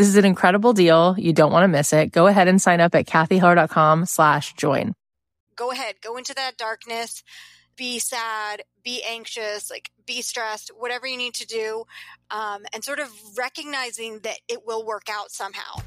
[0.00, 1.14] this is an incredible deal.
[1.18, 2.10] You don't want to miss it.
[2.10, 4.94] Go ahead and sign up at cathyheller.com slash join.
[5.54, 7.22] Go ahead, go into that darkness,
[7.76, 11.84] be sad, be anxious, like be stressed, whatever you need to do,
[12.30, 15.82] um, and sort of recognizing that it will work out somehow.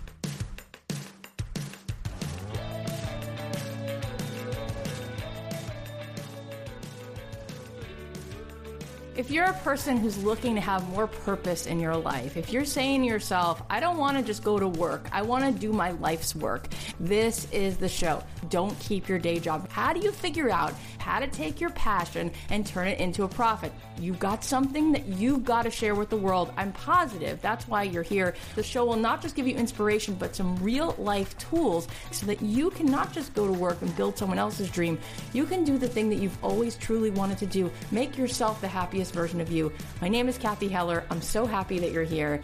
[9.15, 12.65] If you're a person who's looking to have more purpose in your life, if you're
[12.65, 15.71] saying to yourself, I don't want to just go to work, I want to do
[15.71, 16.67] my life's work,
[16.99, 18.23] this is the show.
[18.49, 19.69] Don't keep your day job.
[19.69, 23.27] How do you figure out how to take your passion and turn it into a
[23.27, 23.71] profit?
[23.99, 26.51] You've got something that you've got to share with the world.
[26.57, 28.33] I'm positive that's why you're here.
[28.55, 32.41] The show will not just give you inspiration, but some real life tools so that
[32.41, 34.97] you can not just go to work and build someone else's dream.
[35.33, 37.69] You can do the thing that you've always truly wanted to do.
[37.91, 39.71] Make yourself the happiest version of you.
[40.01, 41.05] My name is Cathy Heller.
[41.09, 42.41] I'm so happy that you're here.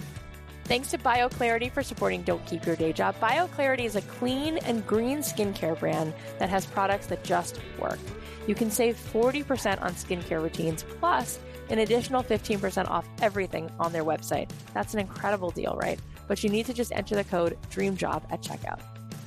[0.66, 3.16] Thanks to BioClarity for supporting Don't Keep Your Day Job.
[3.20, 7.98] BioClarity is a clean and green skincare brand that has products that just work.
[8.46, 14.04] You can save 40% on skincare routines, plus an additional 15% off everything on their
[14.04, 14.50] website.
[14.74, 16.00] That's an incredible deal, right?
[16.28, 18.80] But you need to just enter the code DREAMJOB at checkout.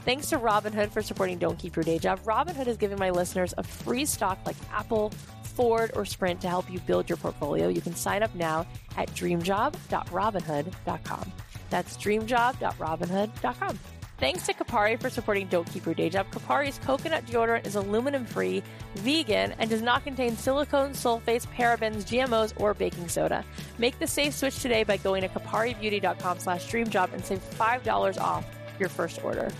[0.04, 2.20] Thanks to Robinhood for supporting Don't Keep Your Day Job.
[2.24, 5.12] Robinhood is giving my listeners a free stock like Apple,
[5.52, 7.68] Ford, or Sprint to help you build your portfolio.
[7.68, 11.32] You can sign up now at dreamjob.robinhood.com.
[11.70, 13.78] That's dreamjob.robinhood.com.
[14.18, 16.30] Thanks to Kopari for supporting Don't Keep Your Day Job.
[16.30, 18.62] Kopari's coconut deodorant is aluminum free,
[18.94, 23.44] vegan, and does not contain silicone, sulfates, parabens, GMOs, or baking soda.
[23.78, 28.46] Make the safe switch today by going to koparibeauty.com slash dreamjob and save $5 off
[28.78, 29.50] your first order.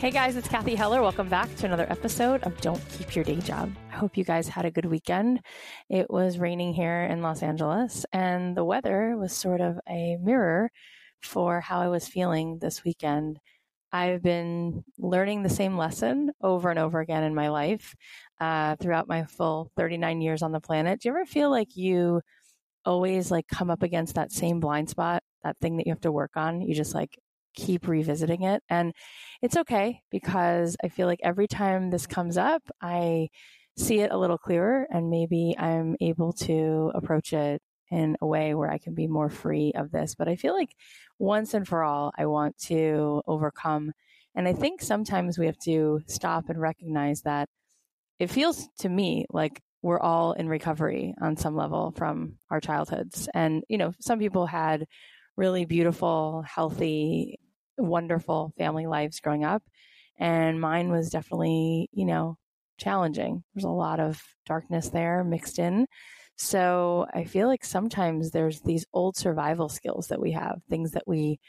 [0.00, 1.02] Hey guys, it's Cathy Heller.
[1.02, 3.70] Welcome back to another episode of Don't Keep Your Day Job.
[3.92, 5.42] I hope you guys had a good weekend.
[5.90, 10.70] It was raining here in Los Angeles, and the weather was sort of a mirror
[11.20, 13.40] for how I was feeling this weekend.
[13.92, 17.94] I've been learning the same lesson over and over again in my life
[18.40, 21.02] uh, throughout my full 39 years on the planet.
[21.02, 22.22] Do you ever feel like you
[22.86, 26.10] always like come up against that same blind spot, that thing that you have to
[26.10, 26.62] work on?
[26.62, 27.18] You just like
[27.54, 28.62] keep revisiting it.
[28.68, 28.92] And
[29.42, 33.28] it's okay because I feel like every time this comes up, I
[33.76, 38.54] see it a little clearer and maybe I'm able to approach it in a way
[38.54, 40.14] where I can be more free of this.
[40.14, 40.74] But I feel like
[41.18, 43.92] once and for all, I want to overcome.
[44.34, 47.48] And I think sometimes we have to stop and recognize that
[48.18, 53.28] it feels to me like we're all in recovery on some level from our childhoods.
[53.34, 54.86] And, you know, some people had
[55.40, 57.40] really beautiful, healthy,
[57.78, 59.62] wonderful family lives growing up.
[60.18, 62.36] And mine was definitely, you know,
[62.78, 63.42] challenging.
[63.54, 65.86] There's a lot of darkness there mixed in.
[66.36, 71.04] So I feel like sometimes there's these old survival skills that we have, things that
[71.06, 71.40] we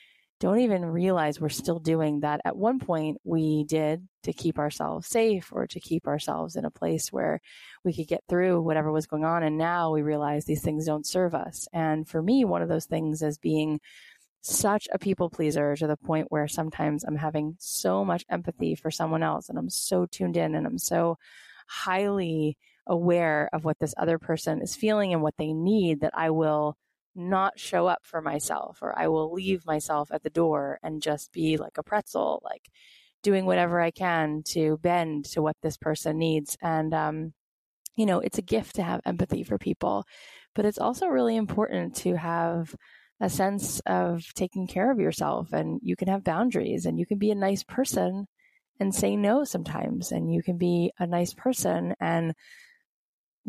[0.41, 5.07] don't even realize we're still doing that at one point we did to keep ourselves
[5.07, 7.39] safe or to keep ourselves in a place where
[7.83, 9.43] we could get through whatever was going on.
[9.43, 11.67] And now we realize these things don't serve us.
[11.71, 13.79] And for me, one of those things is being
[14.41, 18.89] such a people pleaser to the point where sometimes I'm having so much empathy for
[18.89, 21.19] someone else and I'm so tuned in and I'm so
[21.67, 26.31] highly aware of what this other person is feeling and what they need that I
[26.31, 26.77] will
[27.15, 31.31] not show up for myself or I will leave myself at the door and just
[31.31, 32.69] be like a pretzel, like
[33.23, 36.57] doing whatever I can to bend to what this person needs.
[36.61, 37.33] And, um,
[37.95, 40.05] you know, it's a gift to have empathy for people,
[40.55, 42.73] but it's also really important to have
[43.19, 47.19] a sense of taking care of yourself and you can have boundaries and you can
[47.19, 48.27] be a nice person
[48.79, 52.33] and say no sometimes and you can be a nice person and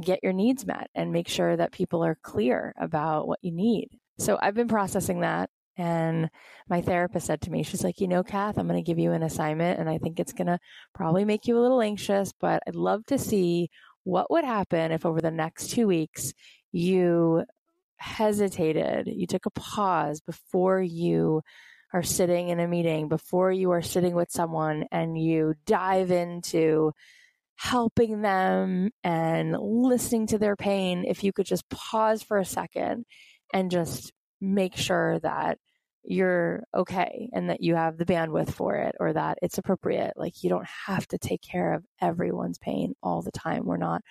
[0.01, 3.89] get your needs met and make sure that people are clear about what you need.
[4.19, 5.51] So I've been processing that.
[5.77, 6.29] And
[6.69, 9.13] my therapist said to me, she's like, you know, Kath, I'm going to give you
[9.13, 10.59] an assignment and I think it's going to
[10.95, 13.71] probably make you a little anxious, but I'd love to see
[14.05, 16.35] what would happen if over the next two weeks
[16.73, 17.45] you
[17.97, 21.43] hesitated, you took a pause before you
[21.93, 26.93] are sitting in a meeting, before you are sitting with someone and you dive into
[27.57, 33.05] helping them and listening to their pain, if you could just pause for a second
[33.53, 35.59] and just make sure that
[36.05, 40.15] you're okay and that you have the bandwidth for it or that it's appropriate.
[40.17, 43.65] Like you don't have to take care of everyone's pain all the time.
[43.65, 44.03] We're not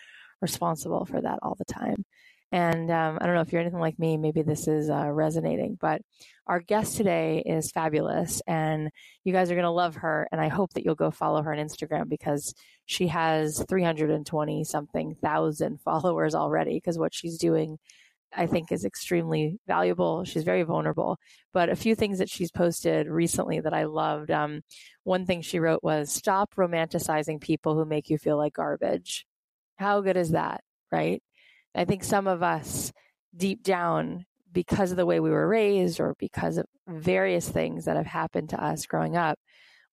[0.42, 2.06] responsible for that all the time.
[2.52, 5.78] And um, I don't know if you're anything like me, maybe this is uh, resonating,
[5.80, 6.02] but
[6.48, 8.90] our guest today is fabulous and
[9.24, 10.28] you guys are going to love her.
[10.32, 12.54] And I hope that you'll go follow her on Instagram because
[12.86, 17.78] she has 320 something thousand followers already because what she's doing
[18.34, 20.24] I think is extremely valuable.
[20.24, 21.18] She's very vulnerable.
[21.54, 24.32] But a few things that she's posted recently that I loved.
[24.32, 24.62] Um,
[25.04, 29.26] one thing she wrote was stop romanticizing people who make you feel like garbage.
[29.78, 30.64] How good is that?
[30.92, 31.22] Right.
[31.76, 32.92] I think some of us
[33.36, 37.96] deep down, because of the way we were raised or because of various things that
[37.96, 39.40] have happened to us growing up,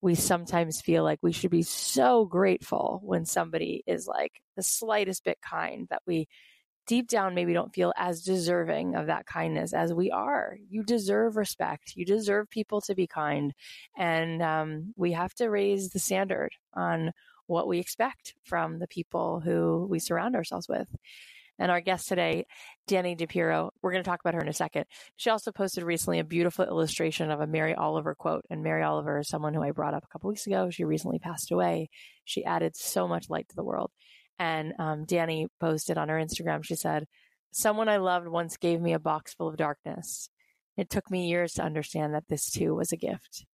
[0.01, 5.23] we sometimes feel like we should be so grateful when somebody is like the slightest
[5.23, 6.27] bit kind that we
[6.87, 10.57] deep down maybe don't feel as deserving of that kindness as we are.
[10.69, 11.93] You deserve respect.
[11.95, 13.53] You deserve people to be kind.
[13.95, 17.11] And um, we have to raise the standard on
[17.45, 20.87] what we expect from the people who we surround ourselves with.
[21.59, 22.45] And our guest today,
[22.89, 24.85] Dani DiPirro, we're going to talk about her in a second.
[25.17, 28.45] She also posted recently a beautiful illustration of a Mary Oliver quote.
[28.49, 30.69] And Mary Oliver is someone who I brought up a couple weeks ago.
[30.69, 31.89] She recently passed away.
[32.23, 33.91] She added so much light to the world.
[34.39, 37.05] And um, Dani posted on her Instagram, she said,
[37.51, 40.29] Someone I loved once gave me a box full of darkness.
[40.77, 43.45] It took me years to understand that this too was a gift.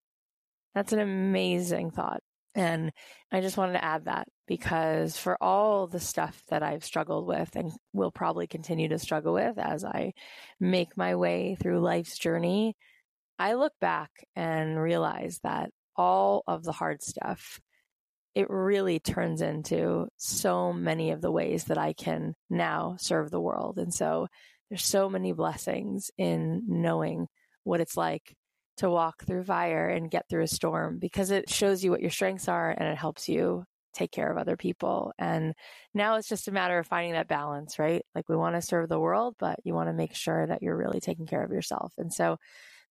[0.75, 2.21] That's an amazing thought.
[2.55, 2.91] And
[3.31, 7.55] I just wanted to add that because for all the stuff that I've struggled with
[7.55, 10.13] and will probably continue to struggle with as I
[10.59, 12.75] make my way through life's journey,
[13.37, 17.59] I look back and realize that all of the hard stuff
[18.35, 23.39] it really turns into so many of the ways that I can now serve the
[23.39, 23.77] world.
[23.79, 24.27] And so
[24.69, 27.27] there's so many blessings in knowing
[27.63, 28.35] what it's like
[28.77, 32.09] to walk through fire and get through a storm because it shows you what your
[32.09, 33.63] strengths are and it helps you
[33.93, 35.13] take care of other people.
[35.17, 35.53] And
[35.93, 38.05] now it's just a matter of finding that balance, right?
[38.13, 40.75] Like we want to serve the world, but you want to make sure that you're
[40.75, 41.93] really taking care of yourself.
[41.97, 42.37] And so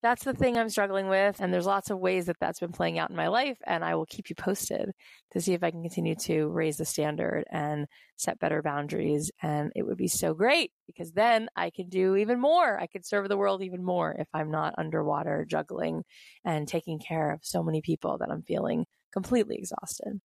[0.04, 1.40] that's the thing I'm struggling with.
[1.40, 3.56] And there's lots of ways that that's been playing out in my life.
[3.66, 4.90] And I will keep you posted
[5.30, 7.86] to see if I can continue to raise the standard and
[8.16, 9.32] set better boundaries.
[9.40, 12.78] And it would be so great because then I can do even more.
[12.78, 16.04] I could serve the world even more if I'm not underwater juggling
[16.44, 20.20] and taking care of so many people that I'm feeling completely exhausted.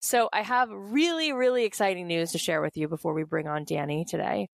[0.00, 3.66] So I have really, really exciting news to share with you before we bring on
[3.66, 4.48] Dani today.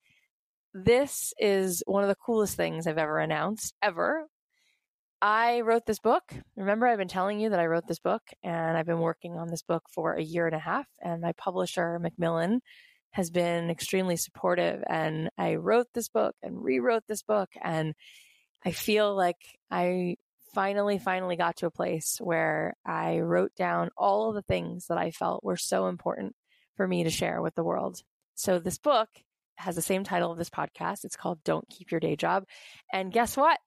[0.73, 4.27] This is one of the coolest things I've ever announced ever
[5.23, 6.23] I wrote this book.
[6.57, 9.49] Remember, I've been telling you that I wrote this book, and I've been working on
[9.49, 10.87] this book for a year and a half.
[11.01, 12.61] And my publisher, Macmillan,
[13.13, 14.83] has been extremely supportive.
[14.89, 17.49] And I wrote this book and rewrote this book.
[17.63, 17.95] And
[18.65, 19.37] I feel like
[19.71, 20.17] I
[20.55, 24.99] finally, finally got to a place where I wrote down all of the things that
[24.99, 26.35] I felt were so important
[26.77, 28.01] for me to share with the world.
[28.35, 29.09] So this book
[29.57, 31.05] has the same title of this podcast.
[31.05, 32.45] It's called Don't Keep Your Day Job.
[32.93, 33.59] And guess what?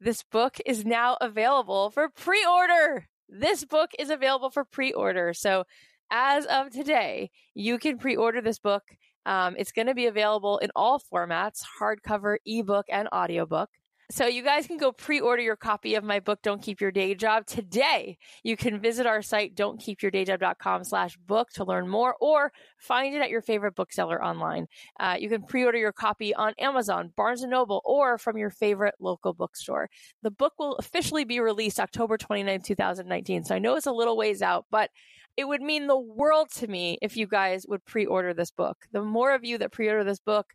[0.00, 3.08] This book is now available for pre order.
[3.28, 5.34] This book is available for pre order.
[5.34, 5.64] So,
[6.10, 8.84] as of today, you can pre order this book.
[9.26, 13.70] Um, it's going to be available in all formats hardcover, ebook, and audiobook.
[14.10, 17.14] So you guys can go pre-order your copy of my book, Don't Keep Your Day
[17.14, 18.16] Job today.
[18.42, 23.28] You can visit our site, don'tkeepyourdayjob.com slash book to learn more or find it at
[23.28, 24.66] your favorite bookseller online.
[24.98, 28.94] Uh, you can pre-order your copy on Amazon, Barnes & Noble, or from your favorite
[28.98, 29.90] local bookstore.
[30.22, 33.44] The book will officially be released October 29, 2019.
[33.44, 34.88] So I know it's a little ways out, but
[35.36, 38.86] it would mean the world to me if you guys would pre-order this book.
[38.90, 40.46] The more of you that pre-order this book,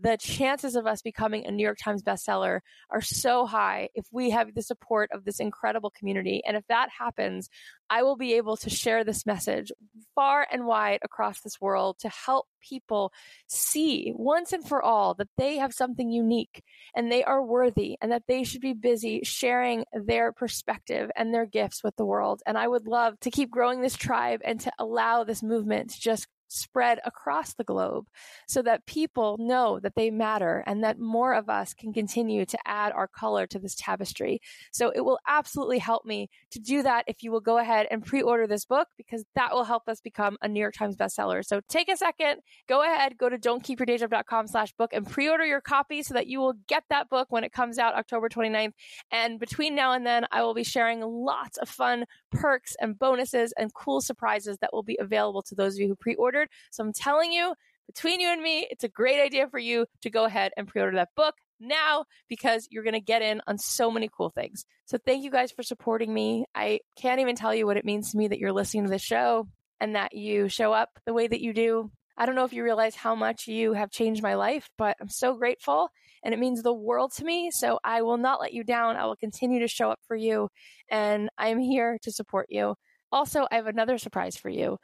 [0.00, 4.30] the chances of us becoming a New York Times bestseller are so high if we
[4.30, 6.42] have the support of this incredible community.
[6.46, 7.48] And if that happens,
[7.90, 9.72] I will be able to share this message
[10.14, 13.12] far and wide across this world to help people
[13.48, 16.62] see once and for all that they have something unique
[16.94, 21.46] and they are worthy and that they should be busy sharing their perspective and their
[21.46, 22.42] gifts with the world.
[22.46, 26.00] And I would love to keep growing this tribe and to allow this movement to
[26.00, 28.06] just spread across the globe
[28.48, 32.58] so that people know that they matter and that more of us can continue to
[32.66, 34.40] add our color to this tapestry.
[34.72, 38.04] So it will absolutely help me to do that if you will go ahead and
[38.04, 41.44] pre-order this book because that will help us become a New York Times bestseller.
[41.44, 46.02] So take a second, go ahead, go to don'tkeepyourdayjob.com slash book and pre-order your copy
[46.02, 48.72] so that you will get that book when it comes out October 29th.
[49.12, 53.52] And between now and then, I will be sharing lots of fun perks and bonuses
[53.56, 56.48] and cool surprises that will be available to those of you who pre ordered.
[56.70, 57.54] so I'm telling you,
[57.86, 60.80] between you and me, it's a great idea for you to go ahead and pre
[60.80, 61.34] order that book.
[61.58, 64.64] now because you're going to get in on so many cool things.
[64.86, 66.46] So thank you guys for supporting me.
[66.54, 69.02] I can't even tell you what it means to me that you're listening to this
[69.02, 69.46] show
[69.80, 71.90] and that you show up the way that you do.
[72.20, 75.08] I don't know if you realize how much you have changed my life, but I'm
[75.08, 75.88] so grateful
[76.22, 77.50] and it means the world to me.
[77.50, 78.96] So I will not let you down.
[78.96, 80.50] I will continue to show up for you
[80.90, 82.74] and I'm here to support you.
[83.10, 84.76] Also, I have another surprise for you.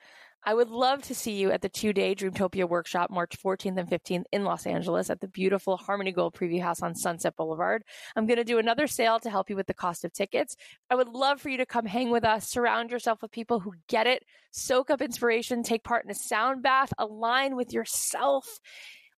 [0.49, 3.91] I would love to see you at the two day Dreamtopia workshop, March 14th and
[3.91, 7.83] 15th in Los Angeles at the beautiful Harmony Gold Preview House on Sunset Boulevard.
[8.15, 10.57] I'm going to do another sale to help you with the cost of tickets.
[10.89, 13.73] I would love for you to come hang with us, surround yourself with people who
[13.89, 14.23] get it,
[14.53, 18.61] soak up inspiration, take part in a sound bath, align with yourself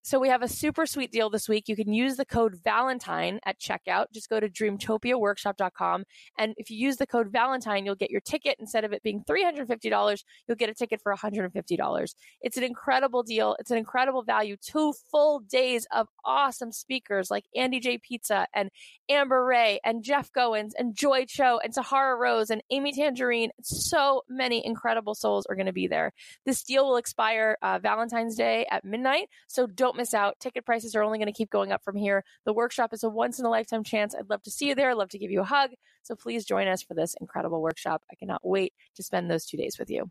[0.09, 1.69] so we have a super sweet deal this week.
[1.69, 4.07] You can use the code Valentine at checkout.
[4.11, 6.05] Just go to dreamtopiaworkshop.com.
[6.38, 8.57] And if you use the code Valentine, you'll get your ticket.
[8.59, 12.15] Instead of it being $350, you'll get a ticket for $150.
[12.41, 13.55] It's an incredible deal.
[13.59, 14.57] It's an incredible value.
[14.57, 17.99] Two full days of awesome speakers like Andy J.
[17.99, 18.71] Pizza and
[19.09, 23.50] Amber Rae and Jeff Goins and Joy Cho and Sahara Rose and Amy Tangerine.
[23.62, 26.12] So many incredible souls are going to be there.
[26.45, 29.29] This deal will expire uh, Valentine's Day at midnight.
[29.47, 30.38] So don't miss out.
[30.41, 32.25] Ticket prices are only going to keep going up from here.
[32.45, 34.15] The workshop is a once in a lifetime chance.
[34.15, 34.91] I'd love to see you there.
[34.91, 35.71] I'd love to give you a hug.
[36.03, 38.03] So please join us for this incredible workshop.
[38.11, 40.11] I cannot wait to spend those two days with you.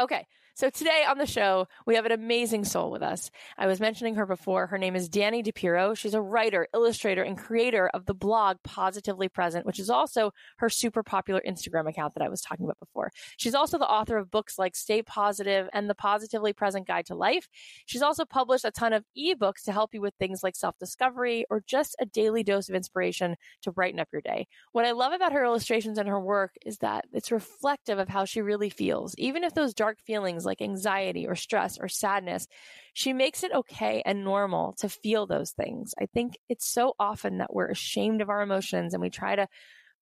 [0.00, 3.30] Okay, so today on the show, we have an amazing soul with us.
[3.58, 4.68] I was mentioning her before.
[4.68, 5.96] Her name is Dani DiPirro.
[5.96, 10.70] She's a writer, illustrator, and creator of the blog Positively Present, which is also her
[10.70, 13.10] super popular Instagram account that I was talking about before.
[13.36, 17.16] She's also the author of books like Stay Positive and The Positively Present Guide to
[17.16, 17.48] Life.
[17.86, 21.46] She's also published a ton of ebooks to help you with things like self discovery
[21.50, 24.46] or just a daily dose of inspiration to brighten up your day.
[24.70, 28.24] What I love about her illustrations and her work is that it's reflective of how
[28.24, 32.46] she really feels, even if those dark feelings like anxiety or stress or sadness,
[32.92, 35.94] she makes it okay and normal to feel those things.
[36.00, 39.48] I think it's so often that we're ashamed of our emotions and we try to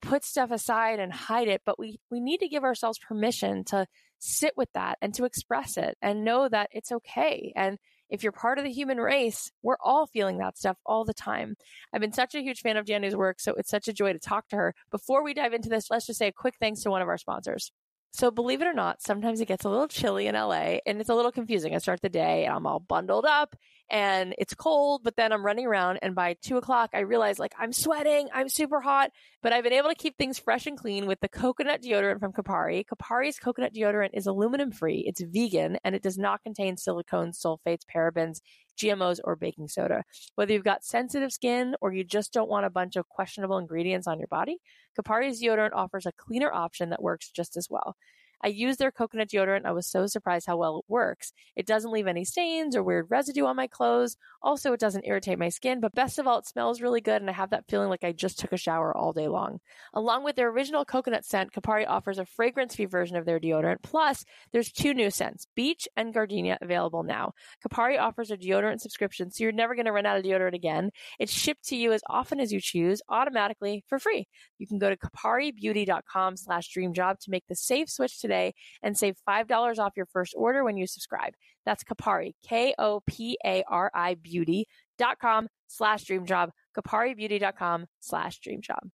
[0.03, 3.87] put stuff aside and hide it, but we, we need to give ourselves permission to
[4.19, 7.53] sit with that and to express it and know that it's okay.
[7.57, 7.79] And
[8.11, 11.57] if you're part of the human race, we're all feeling that stuff all the time.
[11.93, 14.19] I've been such a huge fan of Dani's work, so it's such a joy to
[14.19, 14.75] talk to her.
[14.91, 17.17] Before we dive into this, let's just say a quick thanks to one of our
[17.17, 17.73] sponsors.
[18.15, 21.09] So believe it or not, sometimes it gets a little chilly in LA and it's
[21.09, 21.75] a little confusing.
[21.75, 23.57] I start the day and I'm all bundled up
[23.89, 27.55] and it's cold, but then I'm running around and by two o'clock I realize like
[27.59, 31.07] I'm sweating, I'm super hot, but I've been able to keep things fresh and clean
[31.07, 32.85] with the coconut deodorant from Kopari.
[32.85, 37.87] Kopari's coconut deodorant is aluminum free, it's vegan, and it does not contain silicones, sulfates,
[37.95, 38.41] parabens,
[38.77, 40.05] GMOs, or baking soda.
[40.35, 44.07] Whether you've got sensitive skin or you just don't want a bunch of questionable ingredients
[44.07, 44.59] on your body,
[44.99, 47.97] Kopari's deodorant offers a cleaner option that works just as well.
[48.43, 49.65] I used their coconut deodorant.
[49.65, 51.33] I was so surprised how well it works.
[51.55, 54.17] It doesn't leave any stains or weird residue on my clothes.
[54.43, 57.31] Also, it doesn't irritate my skin, but best of all, it smells really good and
[57.31, 59.61] I have that feeling like I just took a shower all day long.
[59.95, 63.83] Along with their original coconut scent, Kopari offers a fragrance free version of their deodorant.
[63.83, 67.33] Plus, there's two new scents, Beach and Gardenia, available now.
[67.65, 70.91] Kopari offers a deodorant subscription, so you're never going to run out of deodorant again.
[71.21, 74.27] It's shipped to you as often as you choose, automatically for free.
[74.59, 78.97] You can go to koparibeauty.com slash dreamjob to make the safe switch today today and
[78.97, 81.35] save $5 off your first order when you subscribe.
[81.67, 88.89] That's Kopari, K-O-P-A-R-I beauty.com slash dreamjob, koparibeauty.com slash dream job.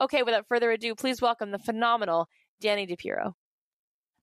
[0.00, 2.28] Okay, without further ado, please welcome the phenomenal
[2.62, 3.32] Dani DiPirro.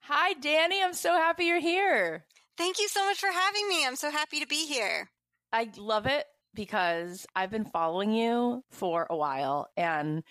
[0.04, 0.84] Hi, Dani.
[0.84, 2.26] I'm so happy you're here.
[2.58, 3.86] Thank you so much for having me.
[3.86, 5.10] I'm so happy to be here.
[5.52, 10.24] I love it because I've been following you for a while and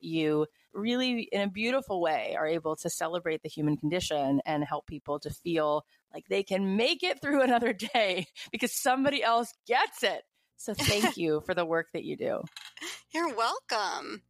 [0.00, 4.86] you really, in a beautiful way, are able to celebrate the human condition and help
[4.86, 10.02] people to feel like they can make it through another day because somebody else gets
[10.02, 10.22] it.
[10.56, 12.42] So thank you for the work that you do.
[13.12, 14.22] You're welcome.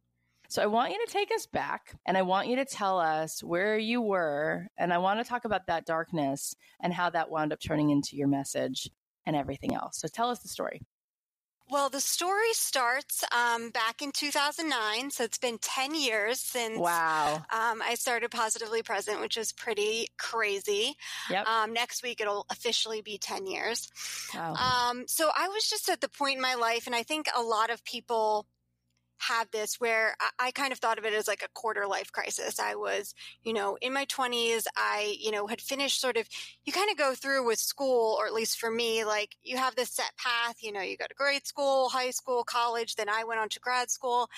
[0.49, 3.43] So I want you to take us back and I want you to tell us
[3.43, 4.67] where you were.
[4.77, 8.15] And I want to talk about that darkness and how that wound up turning into
[8.15, 8.89] your message
[9.25, 9.99] and everything else.
[9.99, 10.81] So tell us the story.
[11.69, 15.11] Well, the story starts um, back in 2009.
[15.11, 17.35] So it's been 10 years since wow.
[17.35, 20.95] Um, I started Positively Present, which is pretty crazy.
[21.29, 21.45] Yep.
[21.45, 23.89] Um, next week, it'll officially be 10 years.
[24.33, 24.53] Wow.
[24.53, 27.41] Um, so I was just at the point in my life, and I think a
[27.41, 28.45] lot of people
[29.17, 32.11] had this where I, I, kind of thought of it as like a quarter life
[32.11, 32.59] crisis.
[32.59, 34.65] I was, you know, in my 20s.
[34.75, 36.27] I, you know, had finished sort of,
[36.65, 39.75] you kind of go through with school, or at least for me, like you have
[39.75, 43.23] this set path, you know, you go to grade school, high school, college, then I
[43.23, 44.29] went on to grad school,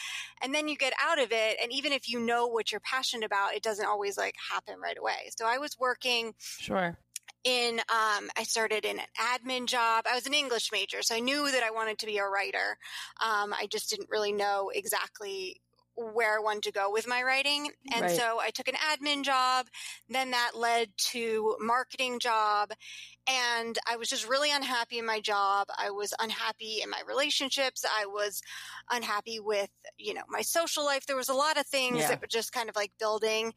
[0.42, 1.58] and then you get out of it.
[1.62, 4.98] And even if you know what you're passionate about, it doesn't always like happen right
[4.98, 5.30] away.
[5.38, 6.34] So I was working.
[6.38, 6.98] Sure
[7.44, 10.06] in um, I started in an admin job.
[10.10, 12.78] I was an English major, so I knew that I wanted to be a writer.
[13.22, 15.62] Um, I just didn't really know exactly
[16.00, 17.72] where I wanted to go with my writing.
[17.94, 18.12] And right.
[18.12, 19.68] so I took an admin job.
[20.08, 22.72] Then that led to marketing job.
[23.28, 25.68] And I was just really unhappy in my job.
[25.78, 27.86] I was unhappy in my relationships.
[27.86, 28.42] I was
[28.90, 31.06] unhappy with, you know, my social life.
[31.06, 32.08] There was a lot of things yeah.
[32.08, 33.54] that were just kind of like building.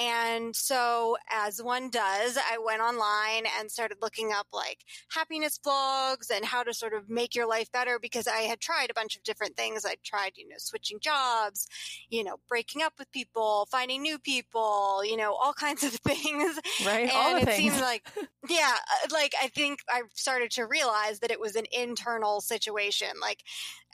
[0.00, 4.78] And so as one does, I went online and started looking up like
[5.10, 8.90] happiness blogs and how to sort of make your life better because I had tried
[8.90, 9.84] a bunch of different things.
[9.84, 11.68] I tried, you know, switching jobs,
[12.08, 16.58] you know, breaking up with people, finding new people, you know, all kinds of things.
[16.84, 17.02] Right.
[17.02, 17.72] And all the it things.
[17.72, 18.06] seemed like,
[18.48, 23.08] yeah, uh, like I think I started to realize that it was an internal situation.
[23.20, 23.42] Like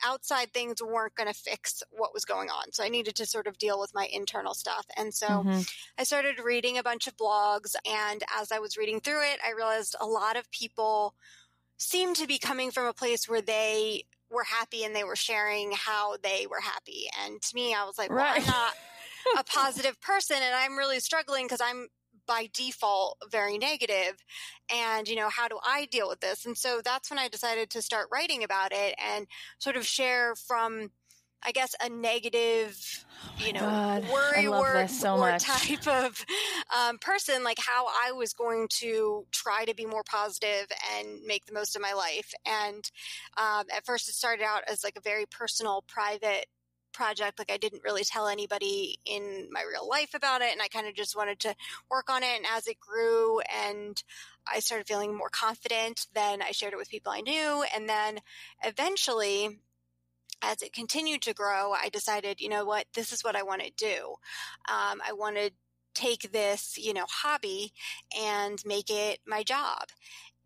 [0.05, 2.73] outside things weren't going to fix what was going on.
[2.73, 4.87] So I needed to sort of deal with my internal stuff.
[4.97, 5.61] And so mm-hmm.
[5.99, 7.75] I started reading a bunch of blogs.
[7.87, 11.15] And as I was reading through it, I realized a lot of people
[11.77, 15.73] seemed to be coming from a place where they were happy and they were sharing
[15.73, 17.07] how they were happy.
[17.25, 18.41] And to me, I was like, well, right.
[18.41, 18.75] I'm not
[19.39, 21.89] a positive person and I'm really struggling because I'm
[22.27, 24.15] by default very negative
[24.73, 27.71] and you know how do i deal with this and so that's when i decided
[27.71, 29.27] to start writing about it and
[29.59, 30.91] sort of share from
[31.43, 34.05] I guess a negative, oh you know, God.
[34.13, 36.25] worry word so type of
[36.77, 40.67] um, person, like how I was going to try to be more positive
[40.99, 42.33] and make the most of my life.
[42.47, 42.91] And
[43.39, 46.47] um, at first, it started out as like a very personal, private
[46.93, 47.39] project.
[47.39, 50.53] Like I didn't really tell anybody in my real life about it.
[50.53, 51.55] And I kind of just wanted to
[51.91, 52.37] work on it.
[52.37, 54.03] And as it grew and
[54.51, 57.65] I started feeling more confident, then I shared it with people I knew.
[57.75, 58.21] And then
[58.65, 59.61] eventually,
[60.43, 63.63] as it continued to grow, I decided, you know what, this is what I want
[63.63, 64.15] to do.
[64.69, 65.51] Um, I want to
[65.95, 67.73] take this, you know, hobby
[68.19, 69.89] and make it my job.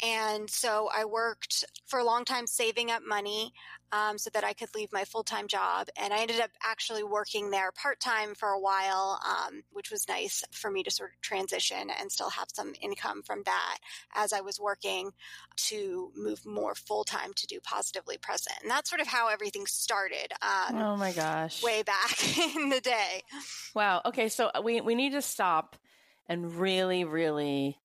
[0.04, 3.52] And so I worked for a long time saving up money
[3.90, 5.88] um, so that I could leave my full time job.
[5.96, 10.06] And I ended up actually working there part time for a while, um, which was
[10.08, 13.78] nice for me to sort of transition and still have some income from that
[14.14, 15.12] as I was working
[15.68, 18.56] to move more full time to do positively present.
[18.62, 20.32] And that's sort of how everything started.
[20.42, 21.62] Um, oh my gosh.
[21.62, 23.22] Way back in the day.
[23.74, 24.02] Wow.
[24.04, 24.28] Okay.
[24.28, 25.76] So we, we need to stop
[26.26, 27.78] and really, really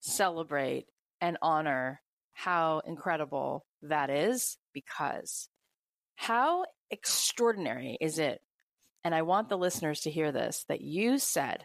[0.00, 0.86] celebrate
[1.24, 2.02] and honor
[2.34, 5.48] how incredible that is because
[6.16, 8.42] how extraordinary is it?
[9.04, 11.64] And I want the listeners to hear this that you said,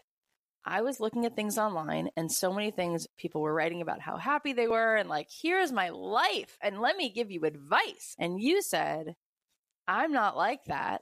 [0.65, 4.15] I was looking at things online and so many things people were writing about how
[4.15, 8.15] happy they were and like, here's my life and let me give you advice.
[8.17, 9.13] And you said,
[9.89, 11.01] I'm not like that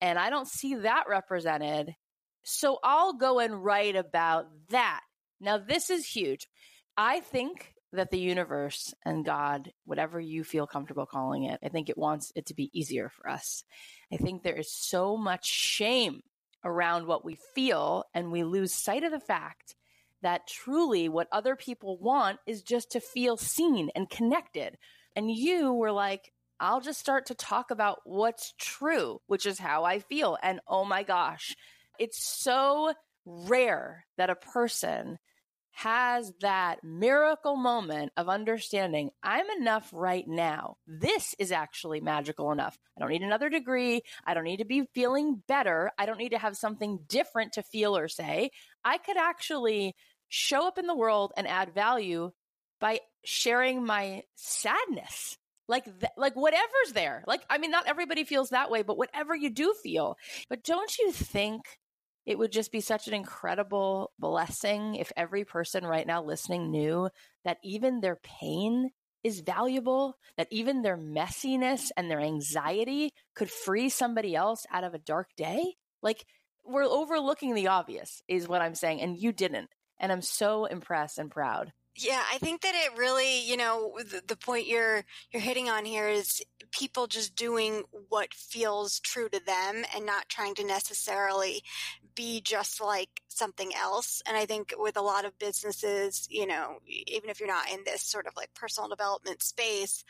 [0.00, 1.94] and I don't see that represented.
[2.42, 5.02] So I'll go and write about that.
[5.40, 6.48] Now, this is huge.
[6.96, 11.88] I think that the universe and God, whatever you feel comfortable calling it, I think
[11.88, 13.64] it wants it to be easier for us.
[14.12, 16.20] I think there is so much shame
[16.64, 19.74] around what we feel, and we lose sight of the fact
[20.22, 24.76] that truly what other people want is just to feel seen and connected.
[25.14, 29.84] And you were like, I'll just start to talk about what's true, which is how
[29.84, 30.36] I feel.
[30.42, 31.54] And oh my gosh,
[31.98, 32.92] it's so
[33.24, 35.18] rare that a person
[35.78, 40.76] has that miracle moment of understanding I'm enough right now.
[40.88, 42.76] This is actually magical enough.
[42.96, 44.02] I don't need another degree.
[44.26, 45.92] I don't need to be feeling better.
[45.96, 48.50] I don't need to have something different to feel or say.
[48.84, 49.94] I could actually
[50.28, 52.32] show up in the world and add value
[52.80, 55.38] by sharing my sadness.
[55.68, 57.22] Like, th- like whatever's there.
[57.28, 60.16] Like, I mean, not everybody feels that way, but whatever you do feel.
[60.48, 61.62] But don't you think
[62.28, 67.08] it would just be such an incredible blessing if every person right now listening knew
[67.46, 68.90] that even their pain
[69.24, 74.92] is valuable, that even their messiness and their anxiety could free somebody else out of
[74.92, 75.72] a dark day.
[76.02, 76.26] Like,
[76.66, 79.70] we're overlooking the obvious, is what I'm saying, and you didn't.
[79.98, 81.72] And I'm so impressed and proud.
[82.00, 85.84] Yeah, I think that it really, you know, the, the, point you're you're hitting on
[85.84, 91.60] here is people just doing what feels true to them and not trying to necessarily
[92.14, 94.22] be just like something else.
[94.28, 97.80] And I think with a lot of businesses, you know, even if you're not in
[97.84, 100.04] this sort of like personal development space,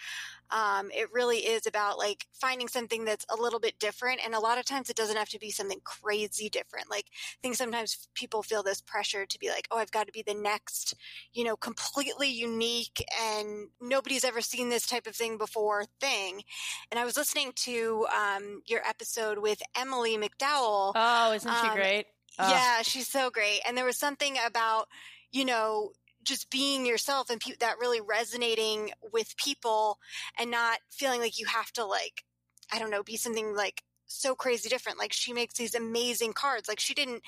[0.50, 4.20] um, it really is about like finding something that's a little bit different.
[4.24, 6.90] And a lot of times it doesn't have to be something crazy different.
[6.90, 10.12] Like I think sometimes people feel this pressure to be like, oh, I've got to
[10.12, 10.94] be the next,
[11.32, 16.42] you know, completely unique and nobody's ever seen this type of thing before thing.
[16.90, 20.92] And I was listening to um, your episode with Emily McDowell.
[20.94, 22.06] Oh, isn't she um, great?
[22.38, 22.50] Oh.
[22.50, 23.60] Yeah, she's so great.
[23.66, 24.88] And there was something about,
[25.32, 29.98] you know, just being yourself and pe- that really resonating with people
[30.38, 32.24] and not feeling like you have to like
[32.72, 34.98] I don't know, be something like so crazy different.
[34.98, 36.68] Like she makes these amazing cards.
[36.68, 37.22] Like she didn't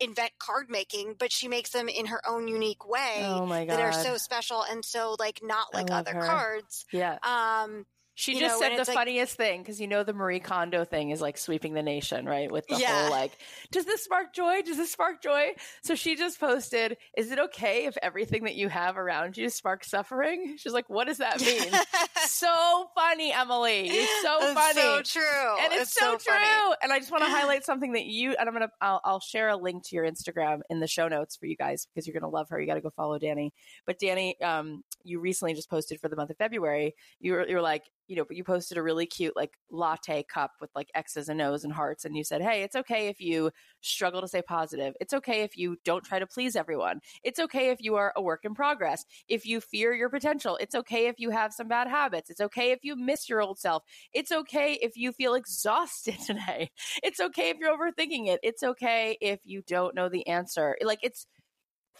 [0.00, 3.78] invent card making, but she makes them in her own unique way Oh my god.
[3.78, 6.20] that are so special and so like not like other her.
[6.26, 6.84] cards.
[6.92, 7.18] yeah.
[7.22, 7.86] Um
[8.22, 10.38] She you just know, said the it's like- funniest thing because you know the Marie
[10.38, 12.48] Kondo thing is like sweeping the nation, right?
[12.52, 13.02] With the Yeah.
[13.02, 13.32] whole like,
[13.72, 14.62] does this spark joy?
[14.62, 15.54] Does this spark joy?
[15.82, 19.90] So she just posted, "Is it okay if everything that you have around you sparks
[19.90, 21.64] suffering?" She's like, "What does that mean?"
[22.26, 23.86] so funny, Emily.
[23.92, 24.80] You're so It's funny.
[24.80, 25.56] so true.
[25.64, 26.32] and it's, so, true.
[26.32, 26.74] funny.
[26.82, 29.48] And I just want to highlight something that you and I'm gonna I'll, I'll share
[29.48, 32.32] a link to your Instagram in the show notes for you guys because you're gonna
[32.32, 32.60] love her.
[32.60, 33.50] You got to go follow Dani.
[33.86, 36.94] But Dani, um, you recently just posted for the month of February.
[37.20, 40.22] You were you were like you know, but you posted a really cute like latte
[40.22, 43.22] cup with like X's and O's and hearts, and you said, hey, it's okay if
[43.22, 44.92] you struggle to stay positive.
[45.00, 47.00] It's okay if you don't try to please everyone.
[47.24, 49.06] It's okay if you are a work in progress.
[49.28, 52.28] If you fear your potential, it's okay if you have some bad habits.
[52.28, 53.82] It's okay if you miss your old self.
[54.12, 56.70] It's okay if you feel exhausted today.
[57.02, 58.40] It's okay if you're overthinking it.
[58.42, 60.76] It's okay if you don't know the answer.
[60.82, 61.26] Like it's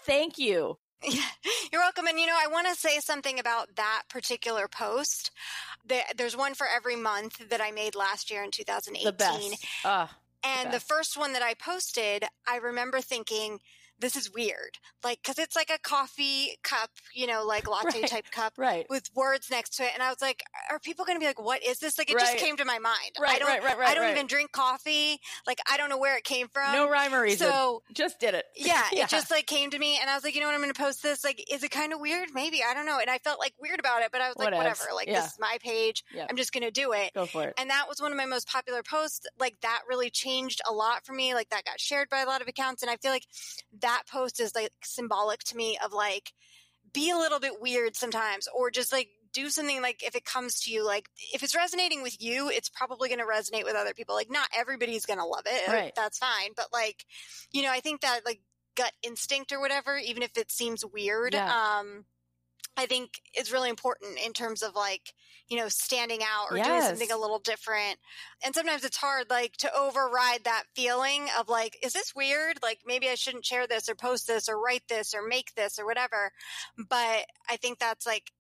[0.05, 0.77] thank you.
[1.05, 1.23] Yeah,
[1.73, 2.07] you're welcome.
[2.07, 5.31] And you know, I want to say something about that particular post.
[6.17, 9.05] There's one for every month that I made last year in 2018.
[9.05, 9.67] The best.
[9.85, 10.07] Uh,
[10.45, 10.89] And the best.
[10.89, 13.59] first one that I posted, I remember thinking,
[14.03, 14.77] this is weird.
[15.03, 18.11] Like, cause it's like a coffee cup, you know, like latte Right.
[18.11, 18.85] type cup right.
[18.91, 19.91] with words next to it.
[19.95, 21.97] And I was like, are people going to be like, what is this?
[21.97, 22.27] Like, it Right.
[22.27, 23.13] just came to my mind.
[23.21, 25.19] Right, I don't, right, right, right, I don't even drink coffee.
[25.47, 26.73] Like, I don't know where it came from.
[26.73, 27.47] No rhyme or reason.
[27.49, 28.45] So just did it.
[28.57, 30.61] yeah, it just like came to me and I was like, you know what, I'm
[30.61, 31.25] going to post this.
[31.25, 32.29] Like, is it kind of weird?
[32.35, 32.61] Maybe.
[32.69, 32.99] I don't know.
[33.01, 34.85] And I felt like weird about it, but I was like, whatever.
[34.95, 35.21] Like, Yeah.
[35.21, 36.05] this is my page.
[36.15, 36.27] Yeah.
[36.29, 37.13] I'm just going to do it.
[37.15, 37.55] go for it.
[37.59, 39.27] And that was one of my most popular posts.
[39.39, 41.35] Like that really changed a lot for me.
[41.35, 42.83] Like that got shared by a lot of accounts.
[42.83, 43.27] And I feel like
[43.81, 46.33] that post is like symbolic to me of like,
[46.93, 50.61] be a little bit weird sometimes or just like do something like if it comes
[50.61, 53.95] to you, like if it's resonating with you, it's probably going to resonate with other
[53.95, 54.15] people.
[54.15, 55.69] Like not everybody's going to love it.
[55.69, 55.93] Right.
[55.97, 56.51] That's fine.
[56.55, 57.07] But like,
[57.51, 58.41] you know, I think that like
[58.77, 61.79] gut instinct or whatever, even if it seems weird, Yeah.
[61.81, 62.05] um,
[62.77, 65.13] I think is really important in terms of like,
[65.49, 67.99] you know, standing out or doing something a little different.
[68.45, 72.59] And sometimes it's hard, like, to override that feeling of like, is this weird?
[72.63, 75.79] Like, maybe I shouldn't share this or post this or write this or make this
[75.79, 76.33] or whatever.
[76.79, 78.31] But I think that's like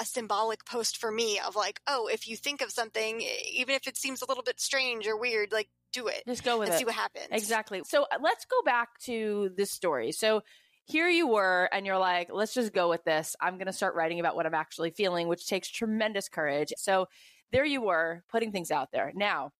[0.00, 3.86] a symbolic post for me of like, oh, if you think of something, even if
[3.86, 6.74] it seems a little bit strange or weird, like, do it Just go with and
[6.74, 6.78] it.
[6.78, 7.28] see what happens.
[7.30, 7.82] Exactly.
[7.86, 10.10] So uh, let's go back to this story.
[10.10, 10.42] So
[10.86, 13.34] here you were, and you're like, let's just go with this.
[13.40, 16.72] I'm going to start writing about what I'm actually feeling, which takes tremendous courage.
[16.76, 17.06] So
[17.52, 19.12] there you were, putting things out there.
[19.14, 19.52] Now,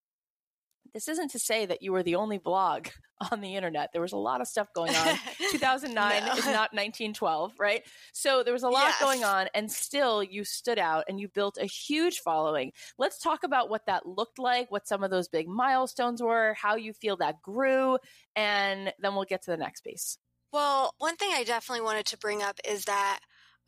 [0.92, 2.88] this isn't to say that you were the only blog
[3.32, 3.90] on the internet.
[3.92, 5.16] There was a lot of stuff going on.
[5.50, 6.32] 2009 No.
[6.34, 7.82] is not 1912, right?
[8.12, 9.00] So there was a lot Yes.
[9.00, 12.72] going on, and still you stood out and you built a huge following.
[12.98, 16.76] Let's talk about what that looked like, what some of those big milestones were, how
[16.76, 17.98] you feel that grew,
[18.36, 20.18] and then we'll get to the next piece.
[20.54, 23.18] Well, one thing I definitely wanted to bring up is that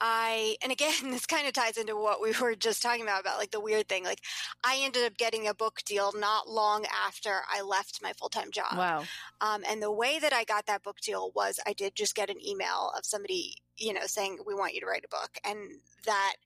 [0.01, 3.39] I, and again, this kind of ties into what we were just talking about, about
[3.39, 4.05] like the weird thing.
[4.05, 4.21] Like,
[4.63, 8.53] I ended up getting a book deal not long after I left my full time
[8.53, 8.77] job.
[8.77, 9.03] Wow.
[9.41, 12.31] Um, and the way that I got that book deal was I did just get
[12.31, 15.39] an email of somebody, you know, saying, we want you to write a book.
[15.45, 16.37] And that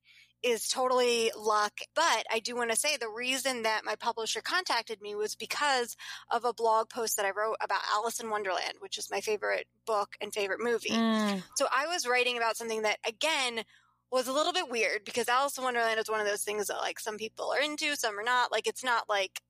[0.43, 1.73] is totally luck.
[1.95, 5.97] But I do want to say the reason that my publisher contacted me was because
[6.31, 9.67] of a blog post that I wrote about Alice in Wonderland, which is my favorite
[9.87, 10.91] book and favorite movie.
[10.91, 13.65] Mm, So I was writing about something that, again,
[14.11, 16.79] was a little bit weird because Alice in Wonderland is one of those things that
[16.79, 18.51] like some people are into, some are not.
[18.51, 19.41] Like it's not like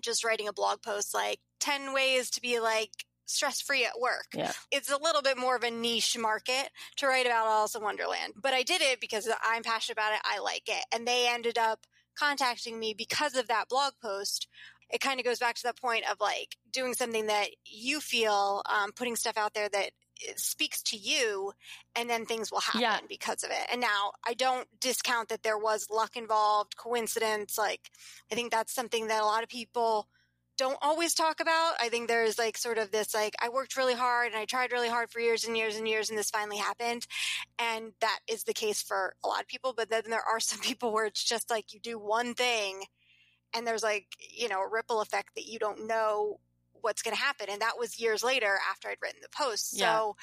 [0.00, 2.90] just writing a blog post like 10 ways to be like
[3.26, 4.26] stress free at work.
[4.34, 4.52] Yeah.
[4.70, 8.34] It's a little bit more of a niche market to write about Alice in Wonderland.
[8.36, 10.20] But I did it because I'm passionate about it.
[10.24, 10.84] I like it.
[10.92, 11.86] And they ended up
[12.18, 14.48] contacting me because of that blog post.
[14.90, 18.62] It kind of goes back to that point of like doing something that you feel,
[18.66, 21.52] um, putting stuff out there that it speaks to you
[21.96, 22.98] and then things will happen Yeah.
[23.08, 23.66] because of it.
[23.72, 27.58] And now I don't discount that there was luck involved, coincidence.
[27.58, 27.90] Like
[28.30, 30.06] I think that's something that a lot of people
[30.56, 31.74] don't always talk about.
[31.80, 34.72] I think there's like sort of this like I worked really hard and I tried
[34.72, 37.06] really hard for years and years and years and this finally happened.
[37.58, 40.60] And that is the case for a lot of people, but then there are some
[40.60, 42.84] people where it's just like you do one thing
[43.54, 46.40] and there's like, you know, a ripple effect that you don't know
[46.84, 47.46] what's going to happen.
[47.50, 49.78] And that was years later after I'd written the post.
[49.78, 49.96] Yeah.
[49.96, 50.16] So,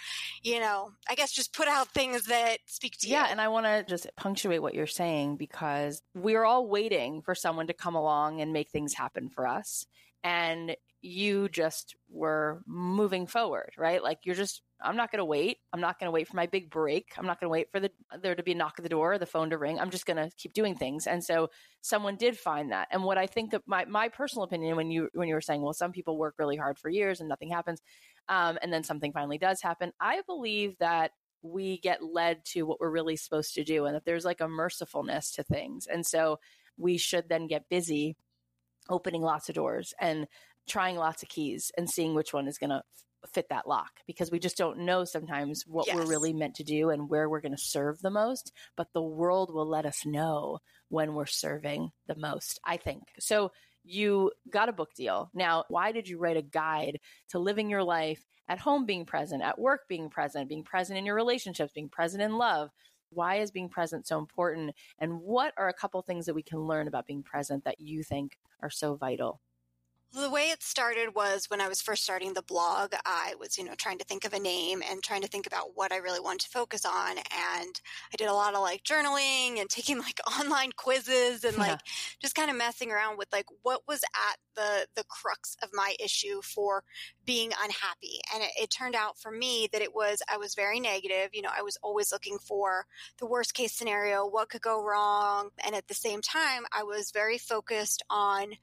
[0.44, 3.26] you know, I guess just put out things that speak to Yeah, you.
[3.26, 7.34] Yeah, and I want to just punctuate what you're saying because we're all waiting for
[7.34, 9.86] someone to come along and make things happen for us.
[10.24, 14.04] And you just were moving forward, right?
[14.04, 15.58] Like you're just, I'm not going to wait.
[15.74, 17.08] I'm not going to wait for my big break.
[17.18, 19.18] I'm not going to wait for the there to be a knock at the door,
[19.18, 19.80] the phone to ring.
[19.80, 21.08] I'm just going to keep doing things.
[21.08, 21.50] And so
[21.82, 22.88] someone did find that.
[22.92, 25.62] And what I think of my my personal opinion when you when you were saying,
[25.62, 27.82] well, some people work really hard for years and nothing happens,
[28.30, 29.92] um, and then something finally does happen.
[30.00, 31.12] I believe that
[31.44, 34.48] we get led to what we're really supposed to do, and that there's like a
[34.48, 35.88] mercifulness to things.
[35.88, 36.40] And so
[36.78, 38.18] we should then get busy
[38.90, 40.28] opening lots of doors and
[40.68, 42.82] trying lots of keys and seeing which one is going to
[43.32, 45.96] fit that lock because we just don't know sometimes what yes.
[45.96, 49.02] we're really meant to do and where we're going to serve the most but the
[49.02, 50.58] world will let us know
[50.90, 53.52] when we're serving the most i think so
[53.84, 57.84] you got a book deal now why did you write a guide to living your
[57.84, 61.90] life at home being present at work being present being present in your relationships being
[61.90, 62.70] present in love
[63.12, 66.60] why is being present so important and what are a couple things that we can
[66.60, 69.40] learn about being present that you think are so vital
[70.14, 73.64] the way it started was when I was first starting the blog, I was, you
[73.64, 76.20] know, trying to think of a name and trying to think about what I really
[76.20, 77.18] wanted to focus on.
[77.18, 77.82] And
[78.14, 81.78] I did a lot of like journaling and taking like online quizzes and like yeah.
[82.22, 85.96] just kind of messing around with like what was at the, the crux of my
[86.04, 86.84] issue for
[87.26, 88.20] being unhappy.
[88.34, 91.30] And it, it turned out for me that it was, I was very negative.
[91.32, 92.86] You know, I was always looking for
[93.18, 95.52] the worst case scenario, what could go wrong.
[95.66, 98.56] And at the same time, I was very focused on,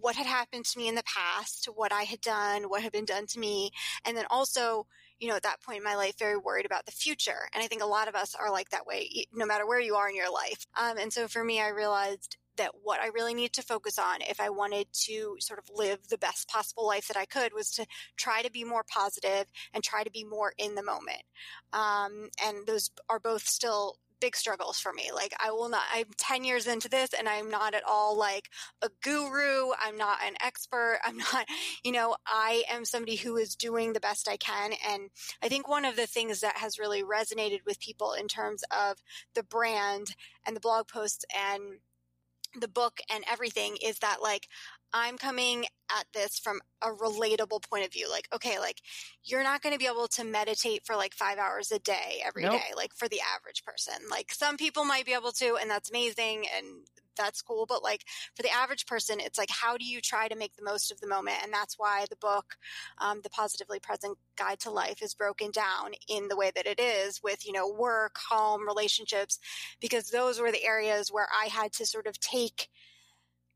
[0.00, 3.04] what had happened to me in the past, what I had done, what had been
[3.04, 3.70] done to me.
[4.04, 4.86] And then also,
[5.18, 7.48] you know, at that point in my life, very worried about the future.
[7.52, 9.96] And I think a lot of us are like that way, no matter where you
[9.96, 10.66] are in your life.
[10.80, 14.20] Um, and so for me, I realized that what I really need to focus on
[14.22, 17.70] if I wanted to sort of live the best possible life that I could was
[17.72, 21.22] to try to be more positive and try to be more in the moment.
[21.72, 25.10] Um, and those are both still big struggles for me.
[25.12, 28.48] Like I will not, I'm 10 years into this and I'm not at all like
[28.80, 29.72] a guru.
[29.84, 31.00] I'm not an expert.
[31.04, 31.46] I'm not,
[31.84, 34.74] you know, I am somebody who is doing the best I can.
[34.88, 35.10] And
[35.42, 38.98] I think one of the things that has really resonated with people in terms of
[39.34, 40.14] the brand
[40.46, 41.80] and the blog posts and
[42.60, 44.46] the book and everything is that like
[44.92, 48.10] I'm coming at this from a relatable point of view.
[48.10, 48.80] Like, okay, like
[49.24, 52.42] you're not going to be able to meditate for like five hours a day every
[52.42, 52.52] nope.
[52.52, 53.94] day, like for the average person.
[54.10, 56.66] Like some people might be able to, and that's amazing and
[57.16, 57.66] that's cool.
[57.66, 60.64] But like for the average person, it's like, how do you try to make the
[60.64, 61.36] most of the moment?
[61.42, 62.56] And that's why the book,
[62.98, 66.80] um, The Positively Present Guide to Life is broken down in the way that it
[66.80, 69.38] is with, you know, work, home, relationships,
[69.80, 72.68] because those were the areas where I had to sort of take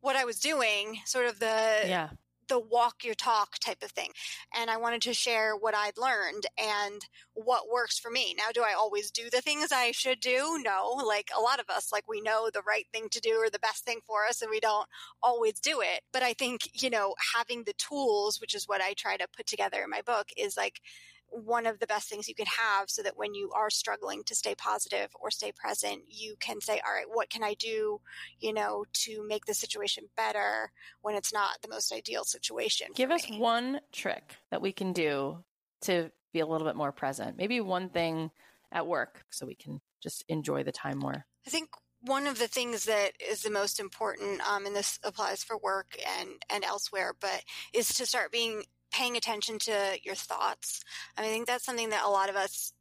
[0.07, 2.11] what I was doing, sort of the yeah.
[2.49, 4.11] the walk your talk type of thing.
[4.57, 8.33] And I wanted to share what I'd learned and what works for me.
[8.38, 10.62] Now, do I always do the things I should do?
[10.62, 11.03] No.
[11.05, 13.59] Like a lot of us, like we know the right thing to do or the
[13.59, 14.87] best thing for us and we don't
[15.25, 16.03] always do it.
[16.12, 19.47] But I think, you know, having the tools, which is what I try to put
[19.47, 20.81] together in my book, is like
[21.30, 24.34] one of the best things you can have so that when you are struggling to
[24.34, 28.00] stay positive or stay present, you can say, all right, what can I do,
[28.38, 30.70] you know, to make the situation better
[31.02, 32.88] when it's not the most ideal situation?
[32.94, 33.38] Give us me.
[33.38, 35.44] one trick that we can do
[35.82, 37.36] to be a little bit more present.
[37.36, 38.30] Maybe one thing
[38.72, 41.26] at work so we can just enjoy the time more.
[41.46, 45.42] I think one of the things that is the most important, um, and this applies
[45.42, 50.83] for work and, and elsewhere, but is to start being paying attention to your thoughts.
[51.16, 52.72] I, mean, I think that's something that a lot of us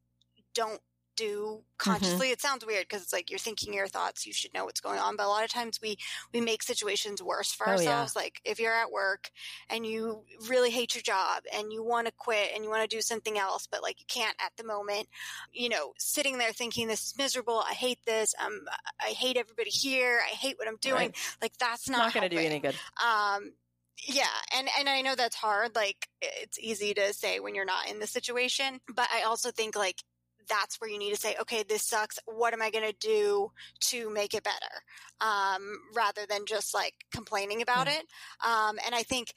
[0.53, 0.81] don't
[1.15, 2.27] do consciously.
[2.27, 2.33] Mm-hmm.
[2.33, 4.99] It sounds weird because it's like you're thinking your thoughts, you should know what's going
[4.99, 5.15] on.
[5.15, 5.97] But a lot of times we
[6.33, 8.13] we make situations worse for oh, ourselves.
[8.15, 8.21] Yeah.
[8.21, 9.29] Like if you're at work
[9.69, 12.95] and you really hate your job and you want to quit and you want to
[12.95, 15.07] do something else, but like you can't at the moment,
[15.51, 17.63] you know, sitting there thinking this is miserable.
[17.67, 18.33] I hate this.
[18.43, 18.61] Um,
[19.01, 20.19] I hate everybody here.
[20.23, 20.95] I hate what I'm doing.
[20.95, 21.17] Right.
[21.41, 22.75] Like that's not, not going to do any good.
[23.03, 23.51] Um,
[24.03, 24.25] yeah,
[24.57, 25.75] and and I know that's hard.
[25.75, 29.75] Like it's easy to say when you're not in the situation, but I also think
[29.75, 29.97] like
[30.47, 32.19] that's where you need to say, okay, this sucks.
[32.25, 33.51] What am I going to do
[33.89, 34.83] to make it better?
[35.21, 38.05] Um, rather than just like complaining about it.
[38.45, 39.33] Um, and I think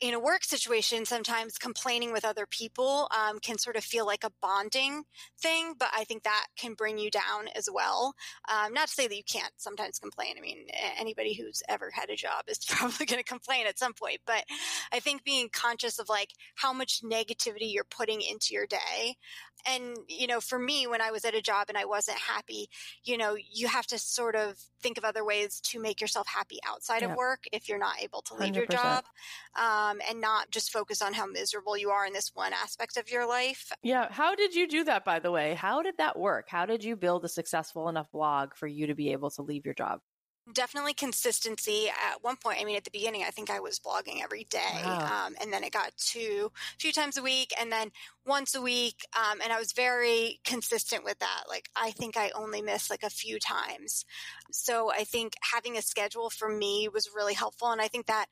[0.00, 4.24] in a work situation, sometimes complaining with other people um, can sort of feel like
[4.24, 5.04] a bonding
[5.40, 8.14] thing, but I think that can bring you down as well.
[8.48, 10.34] Um, not to say that you can't sometimes complain.
[10.36, 10.66] I mean,
[10.98, 14.44] anybody who's ever had a job is probably going to complain at some point, but
[14.92, 19.16] I think being conscious of like how much negativity you're putting into your day.
[19.68, 22.68] And, you know, for me, when I was at a job and I wasn't happy,
[23.02, 26.58] you know, you have to sort of think of other ways to make yourself happy
[26.68, 28.56] outside of work if you're not able to leave 100%.
[28.56, 29.04] your job.
[29.58, 32.96] Um, um, and not just focus on how miserable you are in this one aspect
[32.96, 33.72] of your life.
[33.82, 34.08] Yeah.
[34.10, 35.54] How did you do that, by the way?
[35.54, 36.46] How did that work?
[36.48, 39.64] How did you build a successful enough blog for you to be able to leave
[39.64, 40.00] your job?
[40.52, 44.22] definitely consistency at one point i mean at the beginning i think i was blogging
[44.22, 45.26] every day wow.
[45.26, 47.90] um, and then it got to a few times a week and then
[48.24, 52.30] once a week um, and i was very consistent with that like i think i
[52.34, 54.04] only missed like a few times
[54.52, 58.26] so i think having a schedule for me was really helpful and i think that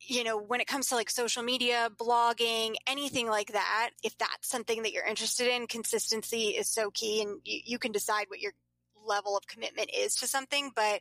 [0.00, 4.48] you know, when it comes to like social media, blogging, anything like that, if that's
[4.48, 8.40] something that you're interested in, consistency is so key and you, you can decide what
[8.40, 8.52] your
[9.04, 10.70] level of commitment is to something.
[10.74, 11.00] But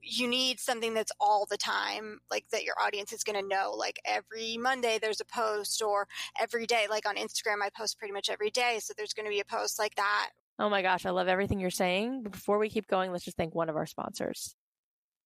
[0.00, 3.72] you need something that's all the time, like that your audience is going to know.
[3.76, 6.08] Like every Monday there's a post, or
[6.40, 8.80] every day, like on Instagram, I post pretty much every day.
[8.80, 10.30] So there's going to be a post like that.
[10.58, 12.24] Oh my gosh, I love everything you're saying.
[12.24, 14.54] Before we keep going, let's just thank one of our sponsors.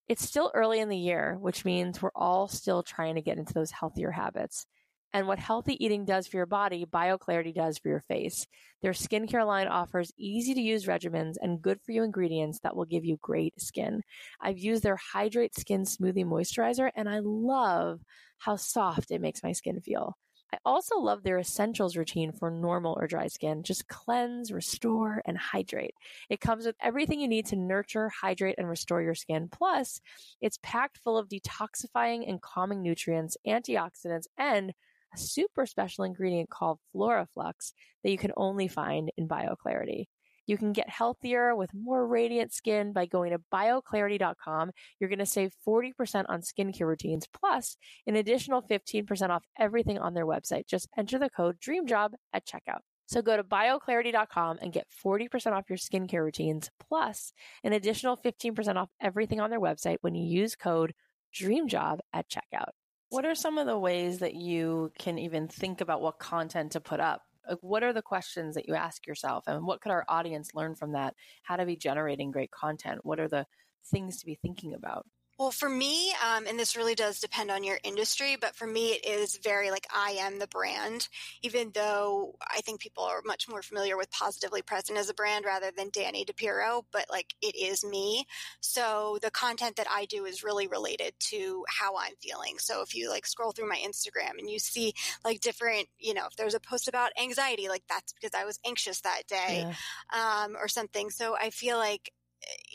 [0.08, 3.52] It's still early in the year, which means we're all still trying to get into
[3.54, 4.66] those healthier habits.
[5.12, 8.46] And what healthy eating does for your body, BioClarity does for your face.
[8.82, 12.84] Their skincare line offers easy to use regimens and good for you ingredients that will
[12.84, 14.02] give you great skin.
[14.40, 18.00] I've used their Hydrate Skin Smoothie Moisturizer and I love
[18.38, 20.16] how soft it makes my skin feel.
[20.52, 23.62] I also love their essentials routine for normal or dry skin.
[23.62, 25.94] Just cleanse, restore, and hydrate.
[26.30, 29.48] It comes with everything you need to nurture, hydrate, and restore your skin.
[29.50, 30.00] Plus,
[30.40, 34.72] it's packed full of detoxifying and calming nutrients, antioxidants, and
[35.14, 40.06] a super special ingredient called Floralux that you can only find in BioClarity.
[40.46, 44.70] You can get healthier with more radiant skin by going to bioclarity.com.
[45.00, 50.14] You're going to save 40% on skincare routines, plus an additional 15% off everything on
[50.14, 50.66] their website.
[50.66, 52.80] Just enter the code DREAMJOB at checkout.
[53.06, 57.32] So go to bioclarity.com and get 40% off your skincare routines, plus
[57.62, 60.92] an additional 15% off everything on their website when you use code
[61.34, 62.70] DREAMJOB at checkout.
[63.10, 66.80] What are some of the ways that you can even think about what content to
[66.80, 67.22] put up?
[67.48, 70.74] Like, what are the questions that you ask yourself, and what could our audience learn
[70.74, 71.14] from that?
[71.42, 73.00] How to be generating great content?
[73.04, 73.46] What are the
[73.90, 75.06] things to be thinking about?
[75.38, 78.92] Well, for me, um, and this really does depend on your industry, but for me,
[78.92, 81.08] it is very like I am the brand,
[81.42, 85.44] even though I think people are much more familiar with Positively Present as a brand
[85.44, 88.24] rather than Dani DiPirro, but like it is me.
[88.60, 92.54] So the content that I do is really related to how I'm feeling.
[92.58, 96.24] So if you like scroll through my Instagram and you see like different, you know,
[96.30, 99.66] if there's a post about anxiety, like that's because I was anxious that day
[100.14, 100.44] yeah.
[100.44, 101.10] um, or something.
[101.10, 102.10] So I feel like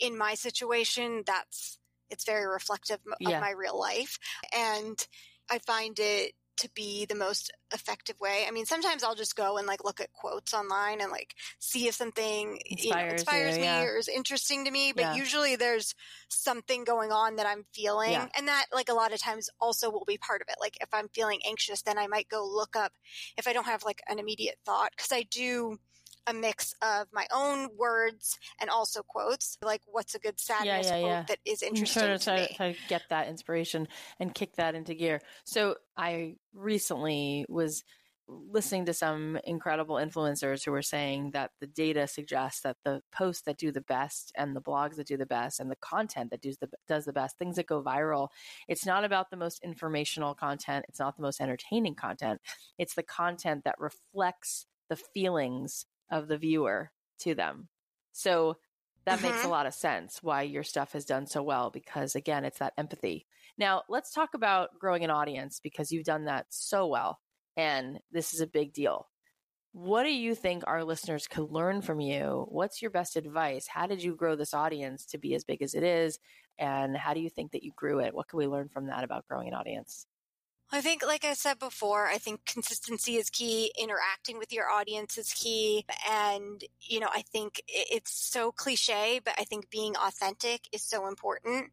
[0.00, 1.78] in my situation, that's
[2.12, 3.40] it's very reflective of yeah.
[3.40, 4.18] my real life.
[4.54, 4.98] And
[5.50, 8.44] I find it to be the most effective way.
[8.46, 11.88] I mean, sometimes I'll just go and like look at quotes online and like see
[11.88, 13.82] if something inspires, you know, inspires you, me yeah.
[13.82, 14.92] or is interesting to me.
[14.94, 15.14] But yeah.
[15.14, 15.94] usually there's
[16.28, 18.12] something going on that I'm feeling.
[18.12, 18.28] Yeah.
[18.36, 20.56] And that like a lot of times also will be part of it.
[20.60, 22.92] Like if I'm feeling anxious, then I might go look up
[23.36, 24.90] if I don't have like an immediate thought.
[24.96, 25.78] Cause I do
[26.26, 29.58] a mix of my own words and also quotes.
[29.62, 31.24] Like, what's a good sadness yeah, yeah, quote yeah.
[31.28, 33.88] that is interesting to, to, try, to, try to get that inspiration
[34.20, 35.20] and kick that into gear.
[35.44, 37.82] So I recently was
[38.28, 43.42] listening to some incredible influencers who were saying that the data suggests that the posts
[43.42, 46.40] that do the best and the blogs that do the best and the content that
[46.40, 48.28] does the does the best things that go viral
[48.68, 52.40] it's not about the most informational content it's not the most entertaining content
[52.78, 57.68] it's the content that reflects the feelings of the viewer to them.
[58.12, 58.58] So
[59.06, 59.26] that mm-hmm.
[59.26, 59.50] makes a mm-hmm.
[59.50, 63.26] lot of sense why your stuff has done so well because again, it's that empathy.
[63.58, 67.18] Now, let's talk about growing an audience because you've done that so well
[67.56, 69.08] and this is a big deal.
[69.72, 72.46] What do you think our listeners could learn from you?
[72.50, 73.66] What's your best advice?
[73.66, 76.18] How did you grow this audience to be as big as it is?
[76.58, 78.14] And how do you think that you grew it?
[78.14, 80.06] What can we learn from that about growing an audience?
[80.74, 83.72] I think, like I said before, I think consistency is key.
[83.78, 85.84] Interacting with your audience is key.
[86.10, 91.06] And, you know, I think it's so cliche, but I think being authentic is so
[91.08, 91.72] important.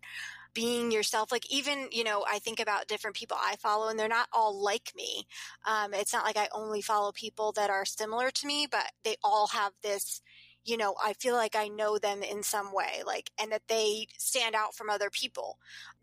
[0.53, 4.09] Being yourself, like even, you know, I think about different people I follow and they're
[4.09, 5.27] not all like me.
[5.65, 9.15] Um, it's not like I only follow people that are similar to me, but they
[9.23, 10.21] all have this,
[10.65, 14.07] you know, I feel like I know them in some way, like, and that they
[14.17, 15.57] stand out from other people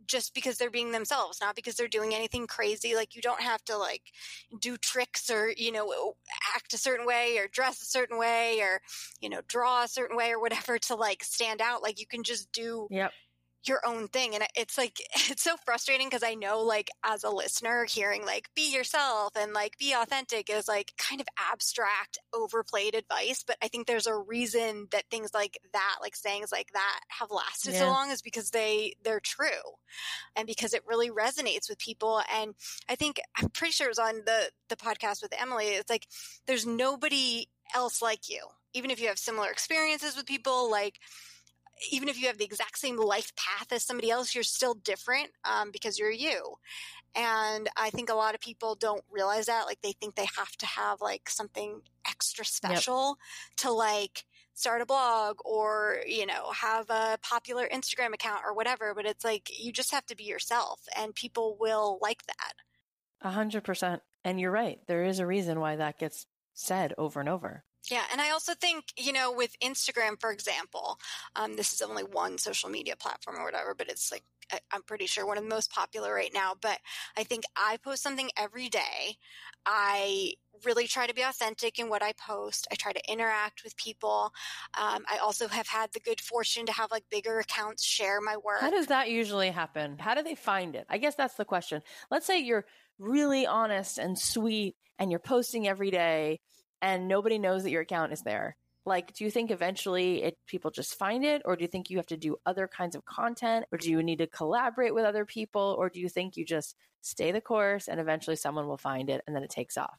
[0.06, 2.94] just because they're being themselves, not because they're doing anything crazy.
[2.94, 4.02] Like, you don't have to like
[4.60, 6.14] do tricks or, you know,
[6.54, 8.80] act a certain way or dress a certain way or,
[9.20, 11.82] you know, draw a certain way or whatever to like stand out.
[11.82, 13.12] Like, you can just do yep
[13.64, 14.34] your own thing.
[14.34, 14.98] And it's like,
[15.30, 19.52] it's so frustrating because I know, like, as a listener, hearing like, be yourself and
[19.52, 23.44] like, be authentic is like kind of abstract, overplayed advice.
[23.46, 27.30] But I think there's a reason that things like that, like sayings like that, have
[27.30, 27.80] lasted yeah.
[27.80, 29.48] so long is because they, they're true
[30.34, 32.22] and because it really resonates with people.
[32.32, 32.54] And
[32.88, 35.66] I think, I'm pretty sure it was on the, the podcast with Emily.
[35.66, 36.06] It's like,
[36.46, 38.40] there's nobody else like you.
[38.74, 40.98] Even if you have similar experiences with people, like,
[41.90, 45.30] even if you have the exact same life path as somebody else, you're still different
[45.44, 46.56] um, because you're you.
[47.14, 49.66] And I think a lot of people don't realize that.
[49.66, 53.56] Like they think they have to have like something extra special yep.
[53.58, 58.94] to like start a blog or, you know, have a popular Instagram account or whatever.
[58.94, 62.54] But it's like you just have to be yourself and people will like that.
[63.22, 64.02] A hundred percent.
[64.24, 64.78] And you're right.
[64.86, 67.64] There is a reason why that gets said over and over.
[67.90, 70.98] Yeah, and I also think you know with Instagram, for example,
[71.34, 74.24] um, this is only one social media platform or whatever, but it's like
[74.70, 76.54] I'm pretty sure one of the most popular right now.
[76.60, 76.78] But
[77.16, 79.16] I think I post something every day.
[79.64, 80.32] I
[80.64, 82.66] really try to be authentic in what I post.
[82.70, 84.32] I try to interact with people.
[84.78, 88.36] Um, I also have had the good fortune to have like bigger accounts share my
[88.36, 88.60] work.
[88.60, 89.98] How does that usually happen?
[89.98, 90.86] How do they find it?
[90.88, 91.82] I guess that's the question.
[92.10, 92.64] Let's say you're
[92.98, 96.40] really honest and sweet and you're posting every day
[96.86, 100.70] and nobody knows that your account is there like do you think eventually it people
[100.70, 103.66] just find it or do you think you have to do other kinds of content
[103.72, 106.76] or do you need to collaborate with other people or do you think you just
[107.02, 109.98] stay the course and eventually someone will find it and then it takes off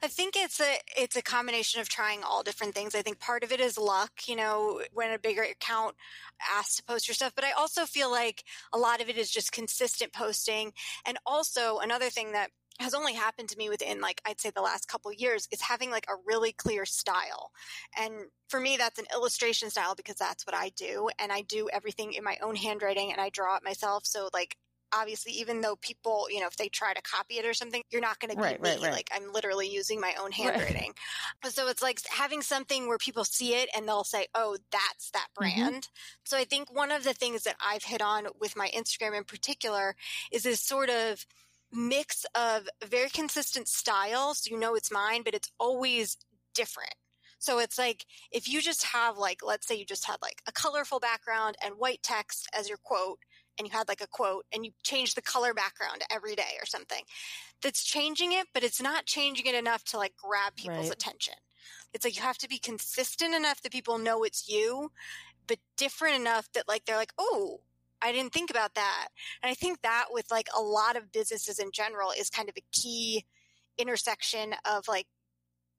[0.00, 2.94] I think it's a it's a combination of trying all different things.
[2.94, 5.96] I think part of it is luck, you know, when a bigger account
[6.56, 9.28] asks to post your stuff, but I also feel like a lot of it is
[9.28, 10.72] just consistent posting.
[11.04, 14.62] And also another thing that has only happened to me within like I'd say the
[14.62, 17.52] last couple years is having like a really clear style.
[17.98, 18.14] And
[18.48, 22.12] for me that's an illustration style because that's what I do and I do everything
[22.12, 24.56] in my own handwriting and I draw it myself so like
[24.92, 28.00] obviously even though people you know if they try to copy it or something you're
[28.00, 30.92] not going to be right, me right, like i'm literally using my own handwriting
[31.50, 35.28] so it's like having something where people see it and they'll say oh that's that
[35.38, 35.60] mm-hmm.
[35.60, 36.24] brand mm-hmm.
[36.24, 39.24] so i think one of the things that i've hit on with my instagram in
[39.24, 39.94] particular
[40.32, 41.26] is this sort of
[41.72, 44.44] mix of very consistent styles.
[44.44, 46.16] So you know it's mine, but it's always
[46.54, 46.94] different.
[47.38, 50.52] So it's like if you just have like, let's say you just had like a
[50.52, 53.18] colorful background and white text as your quote,
[53.58, 56.66] and you had like a quote and you change the color background every day or
[56.66, 57.02] something.
[57.62, 60.92] That's changing it, but it's not changing it enough to like grab people's right.
[60.92, 61.34] attention.
[61.92, 64.92] It's like you have to be consistent enough that people know it's you,
[65.46, 67.60] but different enough that like they're like, oh,
[68.02, 69.08] I didn't think about that.
[69.42, 72.54] And I think that with like a lot of businesses in general is kind of
[72.56, 73.24] a key
[73.76, 75.06] intersection of like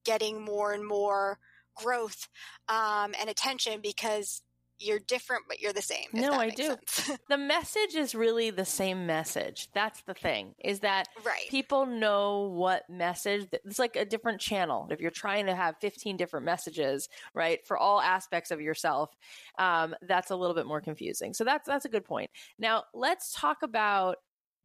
[0.05, 1.39] getting more and more
[1.76, 2.28] growth
[2.67, 4.41] um, and attention because
[4.80, 6.07] you're different, but you're the same.
[6.13, 6.75] No, I do.
[7.30, 9.67] the message is really the same message.
[9.73, 11.47] That's the thing is that right.
[11.49, 13.47] people know what message.
[13.51, 14.88] It's like a different channel.
[14.89, 19.15] If you're trying to have 15 different messages, right, for all aspects of yourself,
[19.57, 21.34] um, that's a little bit more confusing.
[21.34, 22.30] So that's that's a good point.
[22.57, 24.17] Now let's talk about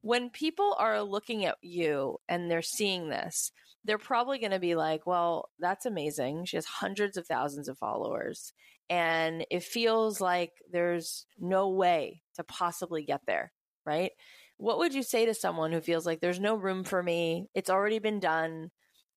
[0.05, 3.53] when people are looking at you and they're seeing this.
[3.87, 6.47] They're probably going to be like, "Well, that's amazing.
[6.47, 8.53] She has hundreds of thousands of followers."
[8.91, 13.53] and it feels like there's no way to possibly get there,
[13.87, 14.13] right?
[14.57, 17.49] What would you say to someone who feels like there's no room for me?
[17.55, 18.71] It's already been done.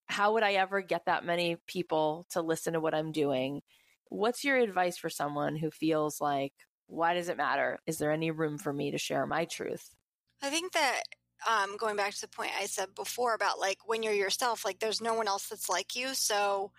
[0.08, 3.62] How would I ever get that many people to listen to what I'm doing?
[4.10, 6.54] What's your advice for someone who feels like,
[6.88, 7.80] why does it matter?
[7.86, 9.97] Is there any room for me to share my truth?
[10.42, 11.02] I think that
[11.48, 14.80] um, going back to the point I said before about like when you're yourself, like
[14.80, 16.14] there's no one else that's like you.
[16.14, 16.72] So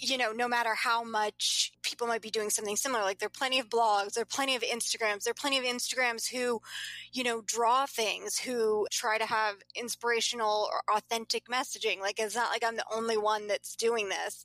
[0.00, 3.30] you know, no matter how much people might be doing something similar, like there are
[3.30, 6.60] plenty of blogs, there are plenty of Instagrams, there are plenty of Instagrams who,
[7.12, 12.00] you know, draw things, who try to have inspirational or authentic messaging.
[12.00, 14.44] Like it's not like I'm the only one that's doing this.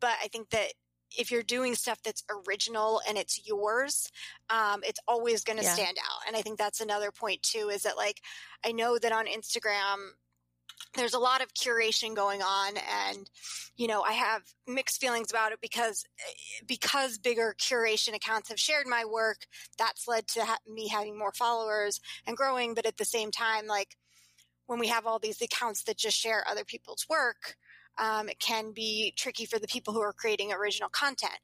[0.00, 0.74] But I think that
[1.16, 4.10] if you're doing stuff that's original and it's yours,
[4.50, 5.74] um, it's always going to yeah.
[5.74, 6.26] stand out.
[6.26, 8.20] And I think that's another point too, is that like,
[8.64, 10.10] I know that on Instagram,
[10.94, 13.28] there's a lot of curation going on and
[13.76, 16.04] you know i have mixed feelings about it because
[16.66, 19.46] because bigger curation accounts have shared my work
[19.76, 23.66] that's led to ha- me having more followers and growing but at the same time
[23.66, 23.96] like
[24.66, 27.56] when we have all these accounts that just share other people's work
[27.98, 31.38] um, it can be tricky for the people who are creating original content.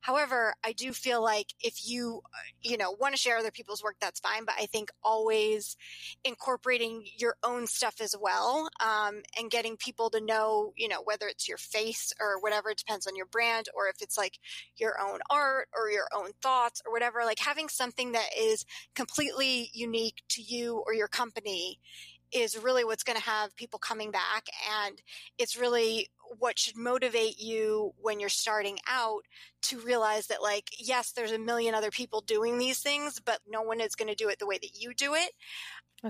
[0.00, 2.22] However, I do feel like if you,
[2.62, 4.44] you know, want to share other people's work, that's fine.
[4.44, 5.76] But I think always
[6.24, 11.26] incorporating your own stuff as well, um, and getting people to know, you know, whether
[11.26, 14.38] it's your face or whatever, it depends on your brand, or if it's like
[14.76, 19.70] your own art or your own thoughts or whatever, like having something that is completely
[19.72, 21.78] unique to you or your company
[22.32, 24.46] is really what's going to have people coming back.
[24.84, 25.00] And
[25.38, 26.08] it's really
[26.38, 29.22] what should motivate you when you're starting out
[29.62, 33.62] to realize that, like, yes, there's a million other people doing these things, but no
[33.62, 35.32] one is going to do it the way that you do it.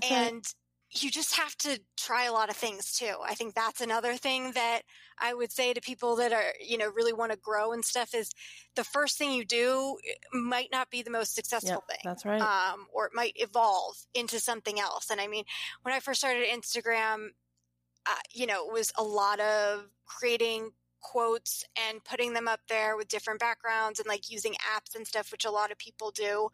[0.02, 0.44] and
[0.90, 3.16] you just have to try a lot of things too.
[3.22, 4.82] I think that's another thing that
[5.18, 8.14] I would say to people that are, you know, really want to grow and stuff
[8.14, 8.30] is
[8.76, 11.98] the first thing you do eh, might not be the most successful Yep, thing.
[12.02, 12.48] that's right.
[12.48, 15.10] Um, or it might evolve into something else.
[15.10, 15.44] And I mean,
[15.82, 17.30] when I first started Instagram,
[18.06, 22.96] uh, you know, it was a lot of creating quotes and putting them up there
[22.96, 26.48] with different backgrounds and like using apps and stuff, which a lot of people do.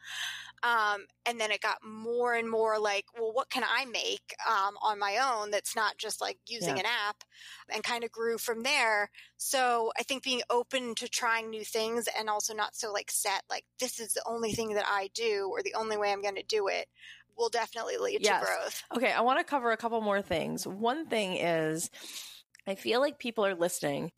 [0.63, 4.77] Um, and then it got more and more like, well, what can I make um,
[4.83, 6.81] on my own that's not just like using Yeah.
[6.81, 7.25] an app
[7.69, 9.11] and kind of grew from there.
[9.37, 13.43] So I think being open to trying new things and also not so like set,
[13.51, 16.37] like this is the only thing that I do or the only way I'm going
[16.37, 16.89] to do it
[17.37, 18.25] will definitely lead Yes.
[18.25, 18.83] to growth.
[18.95, 20.67] Okay, I want to cover a couple more things.
[20.67, 21.91] One thing is,
[22.67, 24.13] I feel like people are listening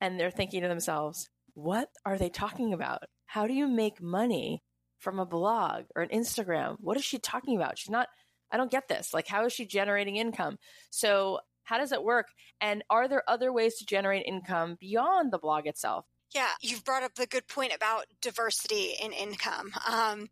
[0.00, 3.02] and they're thinking to themselves, what are they talking about?
[3.26, 4.62] How do you make money
[4.98, 6.76] from a blog or an Instagram?
[6.80, 7.78] What is she talking about?
[7.78, 8.08] She's not,
[8.50, 9.12] I don't get this.
[9.12, 10.58] Like, how is she generating income?
[10.90, 12.28] So, how does it work?
[12.62, 16.06] And are there other ways to generate income beyond the blog itself?
[16.34, 19.72] Yeah, you've brought up the good point about diversity in income.
[19.86, 20.28] Um,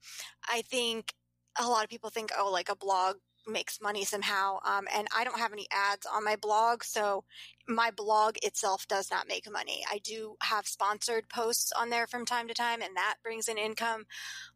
[0.48, 1.12] I think
[1.58, 3.16] a lot of people think, oh, like a blog
[3.46, 4.58] makes money somehow.
[4.64, 7.24] Um, and I don't have any ads on my blog, so
[7.68, 9.84] my blog itself does not make money.
[9.90, 13.58] I do have sponsored posts on there from time to time, and that brings in
[13.58, 14.06] income.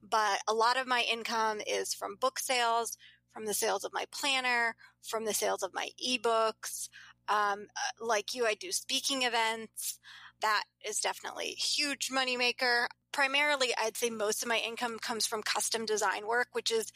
[0.02, 2.96] But a lot of my income is from book sales,
[3.32, 6.88] from the sales of my planner, from the sales of my ebooks.
[7.28, 9.98] Um, uh, like you, I do speaking events
[10.40, 12.86] that is definitely huge moneymaker.
[13.12, 16.92] Primarily, I'd say most of my income comes from custom design work, which is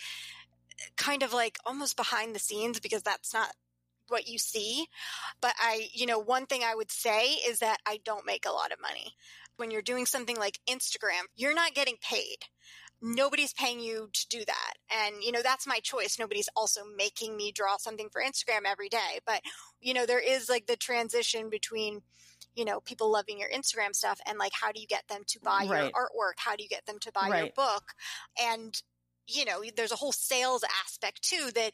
[0.96, 3.54] kind of like almost behind the scenes because that's not
[4.08, 4.86] what you see.
[5.40, 8.52] But I, you know, one thing I would say is that I don't make a
[8.52, 9.14] lot of money.
[9.56, 12.38] When you're doing something like Instagram, you're not getting paid.
[13.00, 14.72] Nobody's paying you to do that.
[14.90, 16.18] And, you know, that's my choice.
[16.18, 19.20] Nobody's also making me draw something for Instagram every day.
[19.26, 19.42] But,
[19.80, 22.02] you know, there is like the transition between,
[22.54, 25.40] you know, people loving your Instagram stuff and like how do you get them to
[25.40, 26.38] buy your artwork?
[26.38, 27.92] How do you get them to buy your book?
[28.42, 28.80] And,
[29.26, 31.72] you know, there's a whole sales aspect too that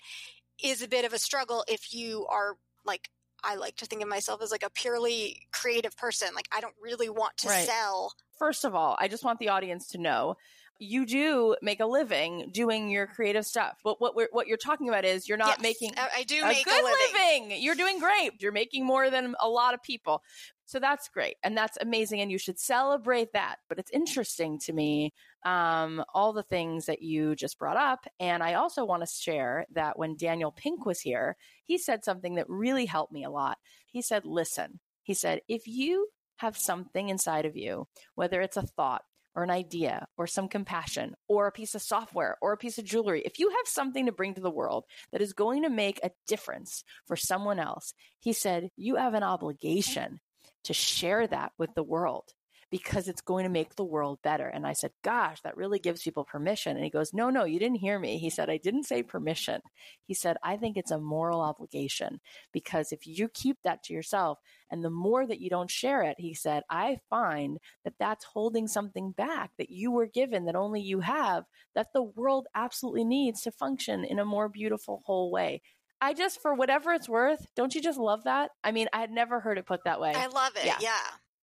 [0.62, 3.10] is a bit of a struggle if you are like,
[3.42, 6.28] I like to think of myself as like a purely creative person.
[6.34, 7.66] Like, I don't really want to Right.
[7.66, 8.12] sell.
[8.38, 10.36] First of all, I just want the audience to know
[10.82, 13.78] you do make a living doing your creative stuff.
[13.84, 16.42] But what we're, what you're talking about is you're not Yes, making I, I do
[16.42, 17.48] a make good a living.
[17.48, 17.62] living.
[17.62, 18.40] You're doing great.
[18.40, 20.22] You're making more than a lot of people.
[20.70, 21.34] So that's great.
[21.42, 22.20] And that's amazing.
[22.20, 23.56] And you should celebrate that.
[23.68, 25.12] But it's interesting to me,
[25.44, 28.06] um, all the things that you just brought up.
[28.20, 32.36] And I also want to share that when Daniel Pink was here, he said something
[32.36, 33.58] that really helped me a lot.
[33.86, 36.06] He said, listen, he said, if you
[36.36, 39.02] have something inside of you, whether it's a thought,
[39.34, 42.84] or an idea or some compassion or a piece of software or a piece of
[42.84, 45.98] jewelry, if you have something to bring to the world that is going to make
[46.04, 50.20] a difference for someone else, he said, you have an obligation
[50.64, 52.32] to share that with the world
[52.70, 54.46] because it's going to make the world better.
[54.46, 56.76] And I said, Gosh, that really gives people permission.
[56.76, 58.18] And he goes, No, no, you didn't hear me.
[58.18, 59.60] He said, I didn't say permission.
[60.06, 62.20] He said, I think it's a moral obligation
[62.52, 64.38] because if you keep that to yourself
[64.70, 68.68] and the more that you don't share it, he said, I find that that's holding
[68.68, 71.44] something back that you were given that only you have
[71.74, 75.60] that the world absolutely needs to function in a more beautiful, whole way.
[76.00, 78.50] I just, for whatever it's worth, don't you just love that?
[78.64, 80.12] I mean, I had never heard it put that way.
[80.14, 80.64] I love it.
[80.64, 80.78] Yeah.
[80.80, 80.98] Yeah.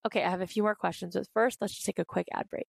[0.06, 2.50] Okay, I have a few more questions, but first, let's just take a quick ad
[2.50, 2.68] break.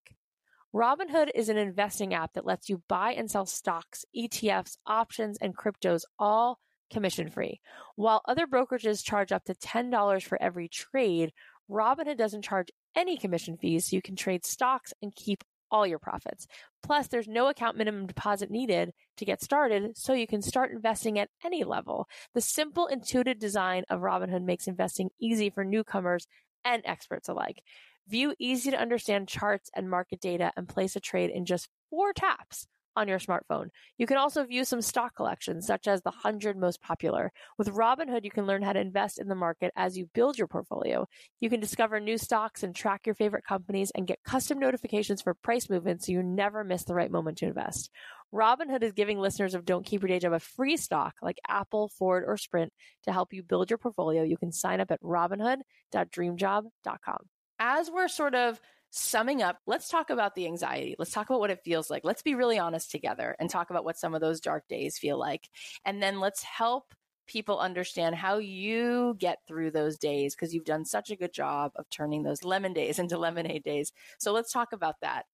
[0.75, 5.57] Robinhood is an investing app that lets you buy and sell stocks, ETFs, options, and
[5.57, 6.59] cryptos all
[6.91, 7.61] commission free.
[7.97, 11.33] While other brokerages charge up to $10 for every trade,
[11.71, 15.99] Robinhood doesn't charge any commission fees, so you can trade stocks and keep all your
[15.99, 16.47] profits.
[16.83, 21.19] Plus, there's no account minimum deposit needed to get started, so you can start investing
[21.19, 22.09] at any level.
[22.35, 26.27] The simple, intuitive design of Robinhood makes investing easy for newcomers
[26.65, 27.63] and experts alike.
[28.09, 32.13] View easy to understand charts and market data and place a trade in just four
[32.13, 32.67] taps
[32.99, 33.69] on your smartphone.
[33.97, 37.33] You can also view some stock collections, such as the 100 most popular.
[37.57, 40.49] With Robinhood, you can learn how to invest in the market as you build your
[40.49, 41.07] portfolio.
[41.41, 45.35] You can discover new stocks and track your favorite companies and get custom notifications for
[45.35, 47.91] price movements so you never miss the right moment to invest.
[48.35, 51.89] Robinhood is giving listeners of Don't Keep Your Day Job a free stock like Apple,
[51.89, 52.73] Ford, or Sprint
[53.05, 54.23] to help you build your portfolio.
[54.23, 57.19] You can sign up at robinhood.dreamjob.com.
[57.61, 58.61] As we're sort of
[58.91, 60.95] summing up, let's talk about the anxiety.
[60.99, 62.05] Let's talk about what it feels like.
[62.05, 65.19] Let's be really honest together and talk about what some of those dark days feel
[65.19, 65.49] like.
[65.85, 66.95] And then let's help
[67.27, 71.73] people understand how you get through those days because you've done such a good job
[71.77, 73.93] of turning those lemon days into lemonade days.
[74.19, 75.27] So let's talk about that.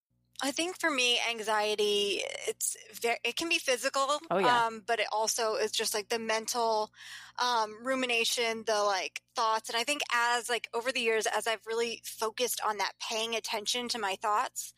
[0.43, 4.19] I think for me, anxiety, it's very, it can be physical.
[4.31, 4.67] Oh, yeah.
[4.67, 6.91] Um, but it also is just like the mental,
[7.39, 9.69] um, rumination, the like thoughts.
[9.71, 13.35] And I think as like over the years, as I've really focused on that, paying
[13.37, 14.75] attention to my thoughts,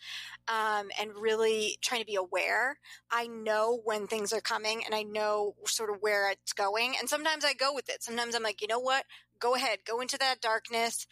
[0.49, 2.79] um, and really trying to be aware,
[3.11, 6.95] I know when things are coming and I know sort of where it's going.
[6.99, 8.03] And sometimes I go with it.
[8.03, 9.05] Sometimes I'm like, you know what?
[9.39, 11.07] Go ahead, go into that darkness,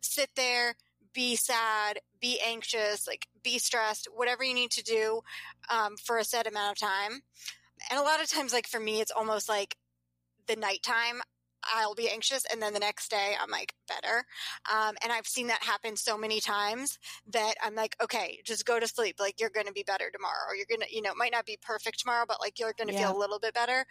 [0.00, 0.76] sit there,
[1.18, 5.20] be sad, be anxious, like be stressed, whatever you need to do
[5.68, 7.12] um, for a set amount of time.
[7.90, 9.76] And a lot of times, like for me, it's almost like
[10.46, 11.20] the nighttime.
[11.64, 14.24] I'll be anxious, and then the next day I'm like better.
[14.72, 16.98] Um, and I've seen that happen so many times
[17.32, 19.16] that I'm like, okay, just go to sleep.
[19.18, 21.32] Like you're going to be better tomorrow, or you're going to, you know, it might
[21.32, 23.00] not be perfect tomorrow, but like you're going to Yeah.
[23.02, 23.84] feel a little bit better.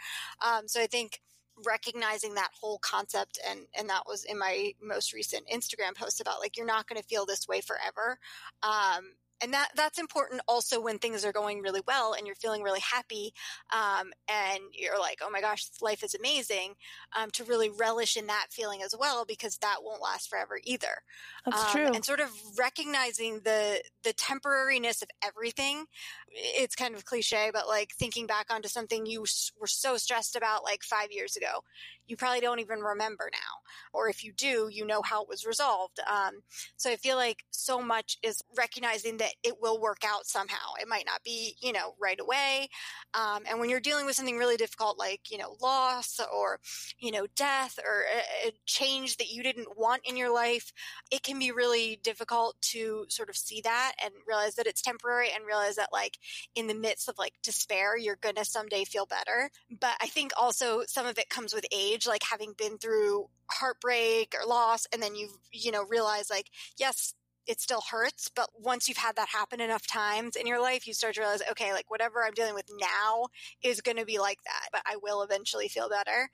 [0.46, 1.20] Um, so I think
[1.66, 6.40] recognizing that whole concept and and that was in my most recent Instagram post about
[6.40, 8.20] like you're not going to feel this way forever.
[8.64, 12.64] Um and that that's important also when things are going really well and you're feeling
[12.64, 13.34] really happy
[13.74, 16.74] um, and you're like oh my gosh life is amazing
[17.18, 21.04] um, to really relish in that feeling as well because that won't last forever either
[21.46, 21.94] That's um, true.
[21.94, 25.86] and sort of recognizing the the temporariness of everything
[26.30, 29.22] it's kind of cliche but like thinking back onto something you
[29.60, 31.64] were so stressed about like five years ago
[32.08, 33.58] you probably don't even remember now
[33.94, 36.00] or if you do you know how it was resolved.
[36.08, 36.42] Um,
[36.76, 40.74] so i feel like so much is recognizing that it will work out somehow.
[40.80, 42.70] It might not be you know right away.
[43.14, 46.60] Um, and when you're dealing with something really difficult like you know loss or
[47.00, 48.04] you know death or
[48.46, 50.72] a, a change that you didn't want in your life
[51.12, 55.30] it can be really difficult to sort of see that and realize that it's temporary
[55.34, 56.18] and realize that like
[56.56, 59.50] in the midst of like despair you're gonna someday feel better.
[59.80, 64.36] But i think also some of it comes with age like having been through heartbreak
[64.40, 67.14] or loss and then you you know realize like yes
[67.48, 70.94] it still hurts but once you've had that happen enough times in your life you
[70.94, 73.26] start to realize okay like whatever i'm dealing with now
[73.62, 76.30] is going to be like that but i will eventually feel better.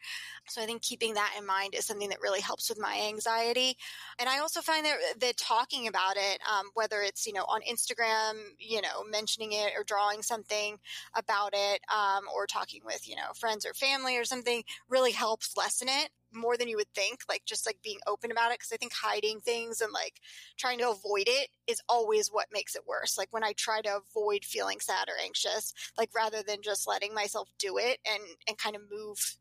[0.47, 3.77] So i think keeping that in mind is something that really helps with my anxiety.
[4.19, 7.61] And I also find that that talking about it, um, whether it's you know on
[7.61, 10.77] Instagram, you know mentioning it or drawing something
[11.15, 15.55] about it, um, or talking with you know friends or family or something, really helps
[15.57, 17.21] lessen it more than you would think.
[17.27, 20.19] Like just like being open about it, because I think hiding things and like
[20.57, 23.17] trying to avoid it is always what makes it worse.
[23.17, 27.13] Like when I try to avoid feeling sad or anxious, like rather than just letting
[27.13, 29.37] myself do it and and kind of move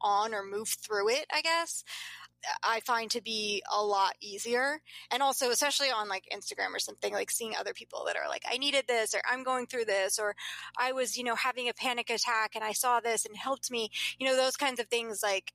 [0.00, 1.84] on or move through it, I guess.
[2.62, 4.80] I find to be a lot easier.
[5.10, 8.44] And also, especially on like Instagram or something, like seeing other people that are like,
[8.50, 10.34] I needed this, or I'm going through this, or
[10.78, 13.90] I was, you know, having a panic attack and I saw this and helped me,
[14.18, 15.52] you know, those kinds of things like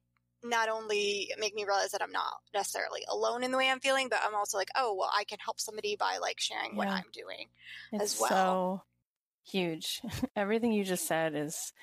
[0.50, 4.10] not only make me realize that I'm not necessarily alone in the way I'm feeling,
[4.10, 7.06] but I'm also like, oh, well, I can help somebody by like sharing what I'm
[7.14, 7.48] doing.
[7.92, 8.30] It's as well.
[8.30, 8.84] so
[9.52, 10.02] huge.
[10.36, 11.74] Everything you just said is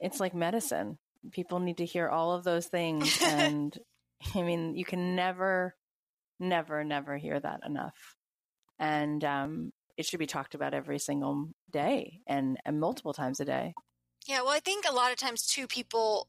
[0.00, 0.98] it's like medicine.
[1.32, 3.76] People need to hear all of those things and
[4.34, 5.74] I mean, you can never
[6.40, 8.16] never never hear that enough.
[8.78, 13.44] And um it should be talked about every single day and, and multiple times a
[13.44, 13.74] day.
[14.26, 16.26] Yeah, well, I think a lot of times too, people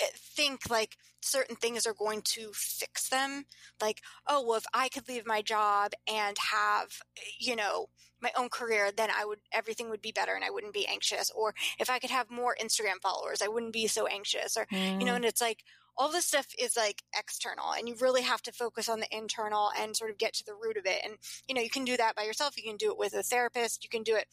[0.00, 3.44] Eh, think like certain things are going to fix them.
[3.80, 6.88] Like, oh, well, if I could leave my job and have,
[7.18, 7.88] eh, you know,
[8.20, 11.30] my own career, then I would, everything would be better and I wouldn't be anxious.
[11.34, 14.56] Or if I could have more Instagram followers, I wouldn't be so anxious.
[14.56, 15.16] Or, you know, mm.
[15.16, 15.64] and it's like,
[15.96, 19.70] all this stuff is like external and you really have to focus on the internal
[19.78, 21.02] and sort of get to the root of it.
[21.04, 21.14] And,
[21.46, 22.56] you know, you can do that by yourself.
[22.56, 23.84] You can do it with a therapist.
[23.84, 24.26] You can do it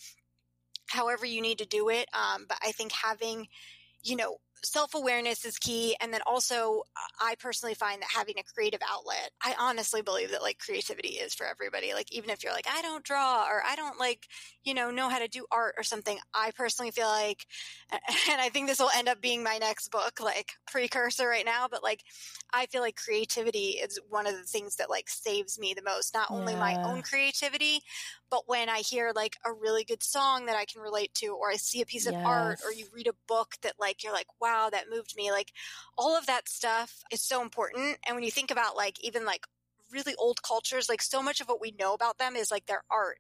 [0.88, 2.08] however you need to do it.
[2.14, 3.48] Um, but I think having,
[4.02, 5.96] you know, self awareness is key.
[6.02, 10.32] And then also, uh, I personally find that having a creative outlet, I honestly believe
[10.32, 11.94] that like creativity is for everybody.
[11.94, 14.28] Like, even if you're like, I don't draw or I don't like,
[14.64, 17.46] you know, know how to do art or something, I personally feel like,
[17.92, 21.68] and I think this will end up being my next book, like precursor right now,
[21.70, 22.04] but like,
[22.52, 26.14] I feel like creativity is one of the things that like saves me the most.
[26.14, 27.82] Not only my own creativity,
[28.30, 31.50] but when I hear like a really good song that I can relate to, or
[31.52, 34.28] I see a piece of art, or you read a book that like you're like,
[34.40, 35.32] wow, that moved me.
[35.32, 35.52] Like
[35.98, 37.98] all of that stuff is so important.
[38.06, 39.46] And when you think about like even like
[39.92, 42.84] really old cultures, like so much of what we know about them is like their
[42.92, 43.20] art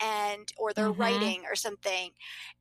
[0.00, 0.92] and or their Mhm.
[0.92, 2.12] writing or something.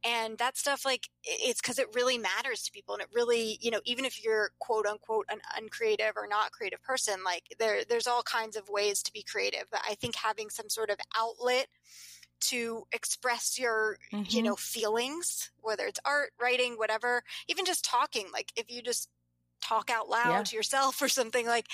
[0.04, 3.72] And that stuff like it's because it really matters to people and it really, you
[3.72, 8.08] know, even if you're quote unquote an uncreative or not creative person, like there there's
[8.08, 9.66] all kinds of ways to be creative.
[9.72, 11.68] But I think having some sort of outlet
[12.40, 14.44] to express your you Mhm.
[14.44, 19.10] know feelings whether it's art writing whatever even just talking like if you just
[19.66, 20.44] talk out loud yeah.
[20.44, 21.68] to yourself or something like,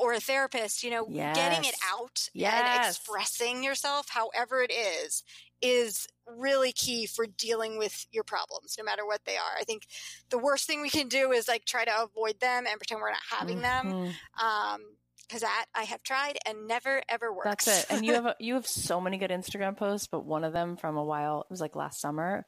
[0.00, 1.36] or a therapist, you know, yes.
[1.36, 2.52] getting it out yes.
[2.54, 5.22] and expressing yourself, however it is,
[5.60, 9.58] is really key for dealing with your problems, no matter what they are.
[9.58, 9.86] I think
[10.30, 13.10] the worst thing we can do is like try to avoid them and pretend we're
[13.10, 13.90] not having mm-hmm.
[13.90, 14.14] them.
[14.40, 14.80] Um,
[15.28, 17.64] because that I have tried and never ever works.
[17.64, 17.86] That's it.
[17.90, 20.76] And you have a, you have so many good Instagram posts, but one of them
[20.76, 22.44] from a while it was like last summer.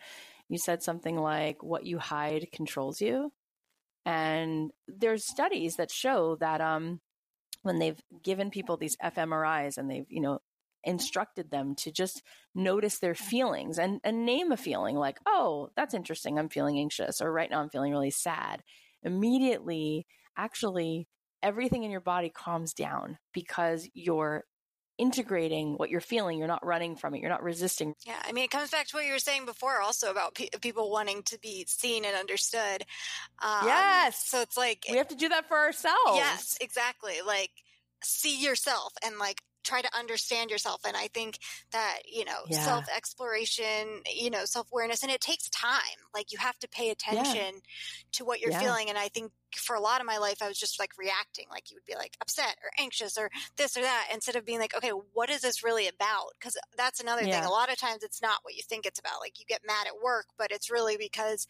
[0.49, 3.33] You said something like, "What you hide controls you,"
[4.05, 7.01] and there's studies that show that um,
[7.63, 10.41] when they've given people these fMRIs and they've you know
[10.85, 12.23] instructed them to just
[12.55, 16.39] notice their feelings and, and name a feeling like, oh, that's interesting.
[16.39, 18.63] I'm feeling anxious, or right now I'm feeling really sad.
[19.03, 20.07] Immediately,
[20.37, 21.07] actually,
[21.43, 24.45] everything in your body calms down because you're
[24.99, 26.39] integrating what you're feeling.
[26.39, 27.21] You're not running from it.
[27.21, 27.95] You're not resisting.
[28.07, 28.21] Yeah.
[28.23, 30.91] I mean, it comes back to what you were saying before also about pe- people
[30.91, 32.85] wanting to be seen and understood.
[33.43, 34.23] Um, yes.
[34.27, 36.17] So it's like, we have to do that for ourselves.
[36.17, 37.15] Yes, exactly.
[37.27, 37.51] Like,
[38.03, 40.81] see yourself and like try to understand yourself.
[40.87, 41.39] And I think
[41.73, 42.65] that, you know, yeah.
[42.65, 45.81] self exploration, you know, self awareness, and it takes time.
[46.15, 47.61] Like you have to pay attention yeah.
[48.13, 48.61] to what you're yeah.
[48.61, 48.89] feeling.
[48.89, 51.71] And I think for a lot of my life, I was just like reacting, like
[51.71, 54.77] you would be like upset or anxious or this or that, instead of being like,
[54.77, 56.33] okay, what is this really about?
[56.39, 57.41] Because that's another yeah.
[57.41, 57.49] thing.
[57.49, 59.21] A lot of times it's not what you think it's about.
[59.21, 61.47] Like you get mad at work, but it's really because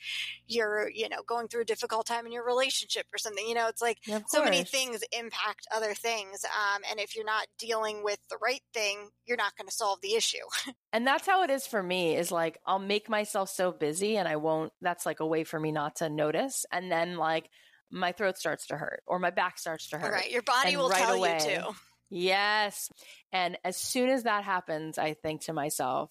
[0.46, 3.46] you're, you know, going through a difficult time in your relationship or something.
[3.46, 6.44] You know, it's like yeah, so many things impact other things.
[6.44, 10.00] Um, and if you're not dealing with the right thing, you're not going to solve
[10.00, 10.38] the issue.
[10.92, 14.28] and that's how it is for me is like, I'll make myself so busy and
[14.28, 16.66] I won't, that's like a way for me not to notice.
[16.72, 17.48] And then like,
[17.90, 20.12] my throat starts to hurt or my back starts to hurt.
[20.12, 20.30] Right.
[20.30, 21.74] Your body and will right tell away, you too.
[22.10, 22.88] Yes.
[23.32, 26.10] And as soon as that happens, I think to myself,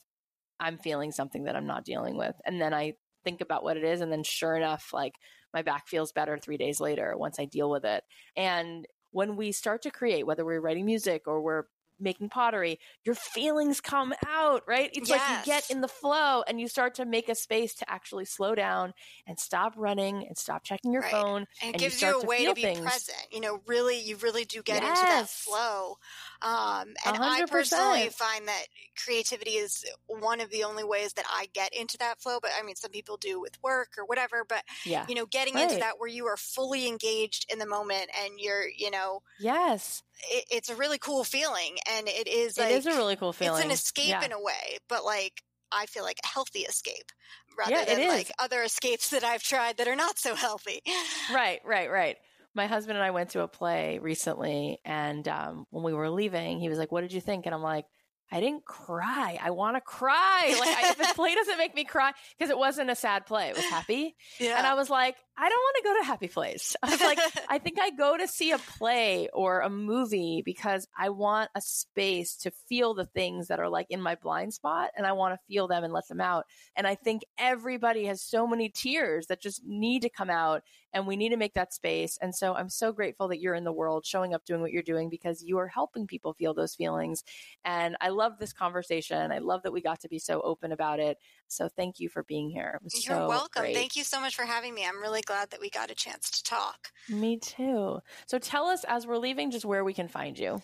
[0.60, 2.36] I'm feeling something that I'm not dealing with.
[2.46, 4.02] And then I think about what it is.
[4.02, 5.14] And then sure enough, like
[5.54, 8.04] my back feels better three days later once I deal with it.
[8.36, 11.64] And when we start to create, whether we're writing music or we're
[12.00, 14.90] making pottery, your feelings come out, right?
[14.94, 15.20] It's yes.
[15.20, 18.26] like you get in the flow and you start to make a space to actually
[18.26, 18.94] slow down
[19.28, 21.12] and stop running and stop checking your right.
[21.12, 21.46] phone.
[21.62, 22.82] And it gives you, you a way to, be things.
[22.82, 23.28] present.
[23.32, 25.00] You know, really, you really do get yes.
[25.00, 25.98] into that flow.
[26.42, 27.20] Um, and 100%.
[27.20, 28.64] I personally find that
[29.04, 32.40] creativity is one of the only ways that I get into that flow.
[32.42, 34.46] But I mean, some people do with work or whatever.
[34.48, 35.06] But yeah.
[35.10, 35.64] you know, getting right.
[35.64, 40.02] into that where you are fully engaged in the moment and you're, you know, yes,
[40.32, 42.58] it, it's a really cool feeling, and it is.
[42.58, 43.58] Like, it is a really cool feeling.
[43.58, 44.24] It's an escape yeah.
[44.24, 47.12] in a way, but like I feel like a healthy escape
[47.58, 50.82] rather yeah, than like other escapes that I've tried that are not so healthy.
[51.34, 52.18] Right, right, right
[52.60, 56.60] my husband and I went to a play recently, and um, when we were leaving,
[56.60, 57.86] he was like, "What did you think?" And I'm like,
[58.32, 59.40] "I didn't cry.
[59.42, 60.56] I want to cry.
[60.60, 63.50] Like, I, if this play doesn't make me cry, because it wasn't a sad play,
[63.50, 64.58] it was happy." Yeah.
[64.58, 66.76] And I was like, I don't want to go to happy place.
[66.84, 67.18] I was like,
[67.50, 71.62] I think I go to see a play or a movie because I want a
[71.62, 75.34] space to feel the things that are like in my blind spot and I want
[75.34, 76.44] to feel them and let them out.
[76.76, 81.08] And I think everybody has so many tears that just need to come out and
[81.08, 82.18] we need to make that space.
[82.22, 84.84] And so I'm so grateful that you're in the world showing up doing what you're
[84.84, 87.24] doing because you are helping people feel those feelings.
[87.64, 89.32] And I love this conversation.
[89.32, 91.18] I love that we got to be so open about it.
[91.48, 92.80] So thank you for being here.
[92.94, 93.64] You're so welcome.
[93.64, 93.76] Great.
[93.76, 94.86] Thank you so much for having me.
[94.86, 96.90] I'm really glad that we got a chance to talk.
[97.08, 98.00] Me too.
[98.28, 100.62] So tell us as we're leaving just where we can find you.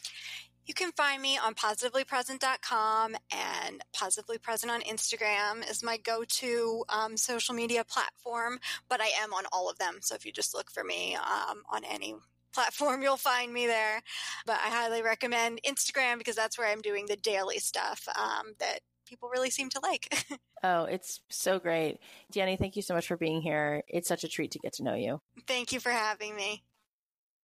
[0.66, 7.16] You can find me on positivelypresent.com and Positively Present on Instagram is my go-to um,
[7.18, 10.00] social media platform, but I am on all of them.
[10.02, 12.16] So if you just look for me um, on any
[12.56, 14.02] platform, you'll find me there.
[14.46, 18.80] But I highly recommend Instagram because that's where I'm doing the daily stuff um, that
[19.06, 20.26] people really seem to like.
[20.64, 22.00] oh, it's so great.
[22.34, 23.84] Dani, thank you so much for being here.
[23.88, 25.22] It's such a treat to get to know you.
[25.48, 26.64] Thank you for having me.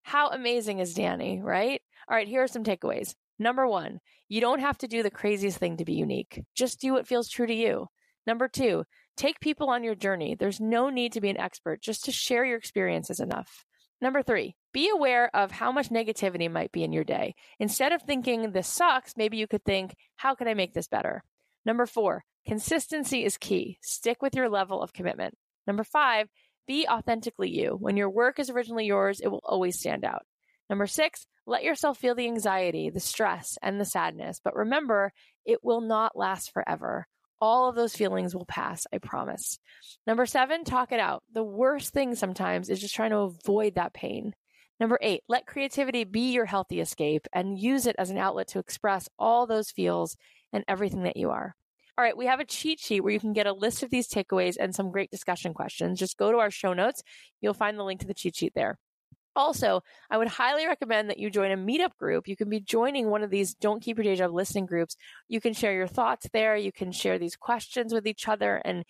[0.03, 1.81] How amazing is Dani, right?
[2.09, 3.13] All right, here are some takeaways.
[3.37, 3.99] Number one,
[4.29, 6.41] you don't have to do the craziest thing to be unique.
[6.55, 7.87] Just do what feels true to you.
[8.25, 8.83] Number two,
[9.17, 10.35] take people on your journey.
[10.39, 13.65] There's no need to be an expert, just to share your experiences enough.
[14.01, 17.35] Number three, be aware of how much negativity might be in your day.
[17.59, 21.23] Instead of thinking this sucks, maybe you could think, how can I make this better?
[21.65, 23.77] Number four, consistency is key.
[23.81, 25.37] Stick with your level of commitment.
[25.67, 26.27] Number five,
[26.67, 27.77] be authentically you.
[27.79, 30.25] When your work is originally yours, it will always stand out.
[30.69, 34.39] Number six, let yourself feel the anxiety, the stress, and the sadness.
[34.43, 35.11] But remember,
[35.45, 37.07] it will not last forever.
[37.41, 39.57] All of those feelings will pass, I promise.
[40.05, 41.23] Number seven, talk it out.
[41.33, 44.33] The worst thing sometimes is just trying to avoid that pain.
[44.79, 48.59] Number eight, let creativity be your healthy escape and use it as an outlet to
[48.59, 50.15] express all those feels
[50.53, 51.55] and everything that you are.
[51.97, 54.07] All right, we have a cheat sheet where you can get a list of these
[54.07, 55.99] takeaways and some great discussion questions.
[55.99, 57.03] Just go to our show notes.
[57.41, 58.79] You'll find the link to the cheat sheet there.
[59.35, 62.27] Also, I would highly recommend that you join a meetup group.
[62.27, 64.97] You can be joining one of these Don't Keep Your Day Job listening groups.
[65.29, 66.57] You can share your thoughts there.
[66.57, 68.83] You can share these questions with each other and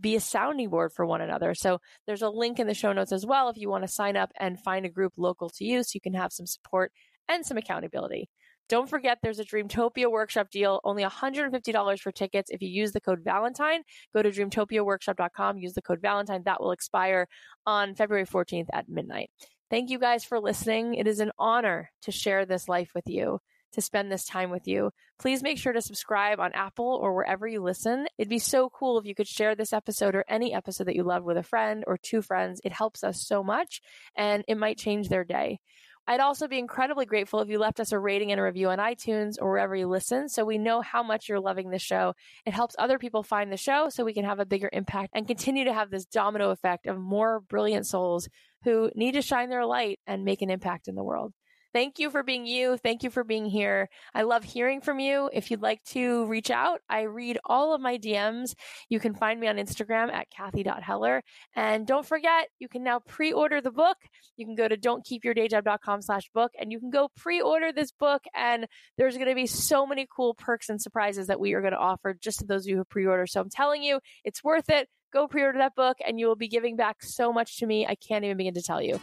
[0.00, 1.54] be a sounding board for one another.
[1.54, 4.16] So there's a link in the show notes as well if you want to sign
[4.16, 6.92] up and find a group local to you so you can have some support
[7.28, 8.28] and some accountability.
[8.68, 12.50] Don't forget there's a Dreamtopia workshop deal, only $150 for tickets.
[12.50, 13.80] If you use the code Valentine,
[14.14, 16.42] go to dreamtopiaworkshop.com, use the code Valentine.
[16.44, 17.28] That will expire
[17.66, 19.30] on February 14th at midnight.
[19.70, 20.94] Thank you guys for listening.
[20.94, 23.38] It is an honor to share this life with you,
[23.72, 24.92] to spend this time with you.
[25.18, 28.06] Please make sure to subscribe on Apple or wherever you listen.
[28.16, 31.02] It'd be so cool if you could share this episode or any episode that you
[31.02, 32.62] love with a friend or two friends.
[32.64, 33.82] It helps us so much
[34.16, 35.60] and it might change their day.
[36.06, 38.78] I'd also be incredibly grateful if you left us a rating and a review on
[38.78, 42.14] iTunes or wherever you listen so we know how much you're loving the show.
[42.46, 45.26] It helps other people find the show so we can have a bigger impact and
[45.26, 48.26] continue to have this domino effect of more brilliant souls
[48.64, 51.32] who need to shine their light and make an impact in the world.
[51.74, 52.78] Thank you for being you.
[52.78, 53.90] Thank you for being here.
[54.14, 55.28] I love hearing from you.
[55.32, 58.54] If you'd like to reach out, I read all of my DMs.
[58.88, 61.22] You can find me on Instagram at Cathy.Heller.
[61.54, 63.98] And don't forget, you can now pre-order the book.
[64.38, 68.22] You can go to don'tkeepyourdayjob.com slash book and you can go pre-order this book.
[68.34, 71.74] And there's going to be so many cool perks and surprises that we are going
[71.74, 73.26] to offer just to those of you who pre-order.
[73.26, 74.88] So I'm telling you, it's worth it.
[75.12, 77.86] Go pre-order that book and you will be giving back so much to me.
[77.86, 79.00] I can't even begin to tell you.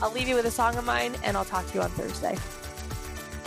[0.00, 2.36] I'll leave you with a song of mine and I'll talk to you on Thursday.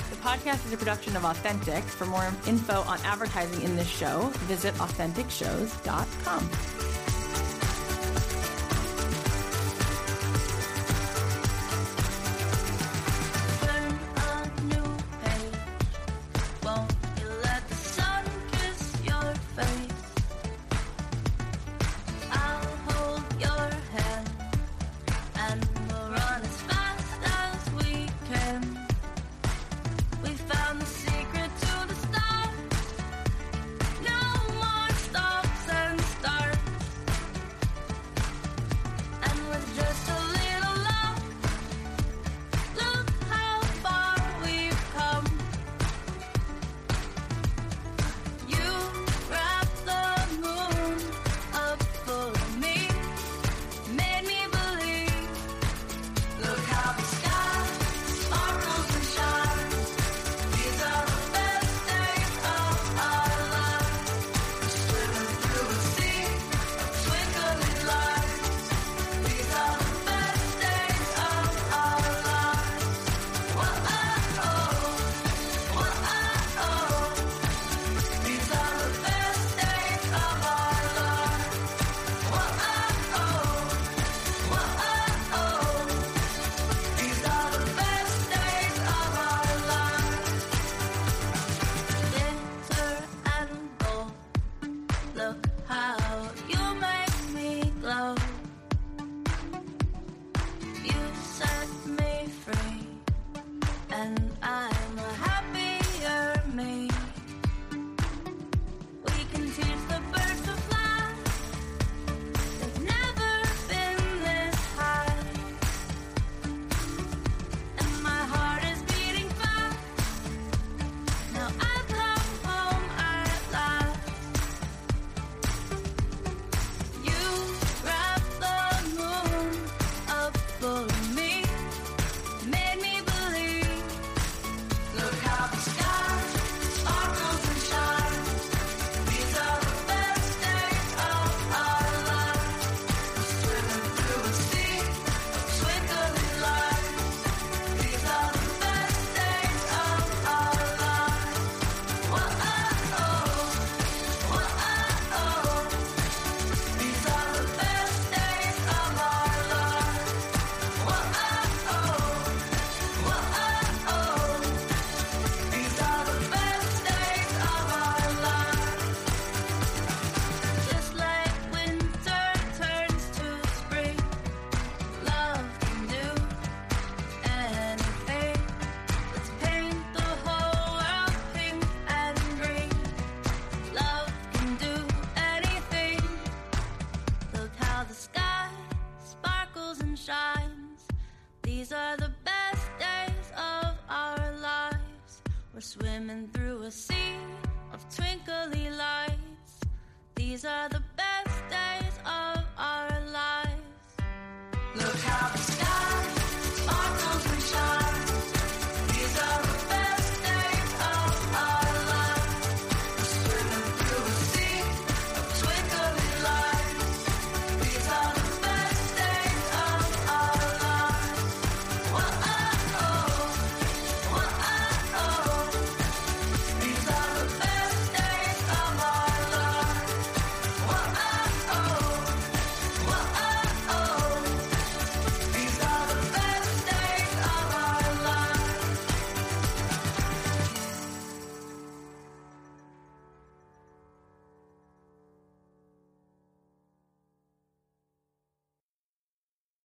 [0.10, 1.84] The podcast is a production of Authentic.
[1.84, 7.12] For more info on advertising in this show, visit AuthenticShows.com.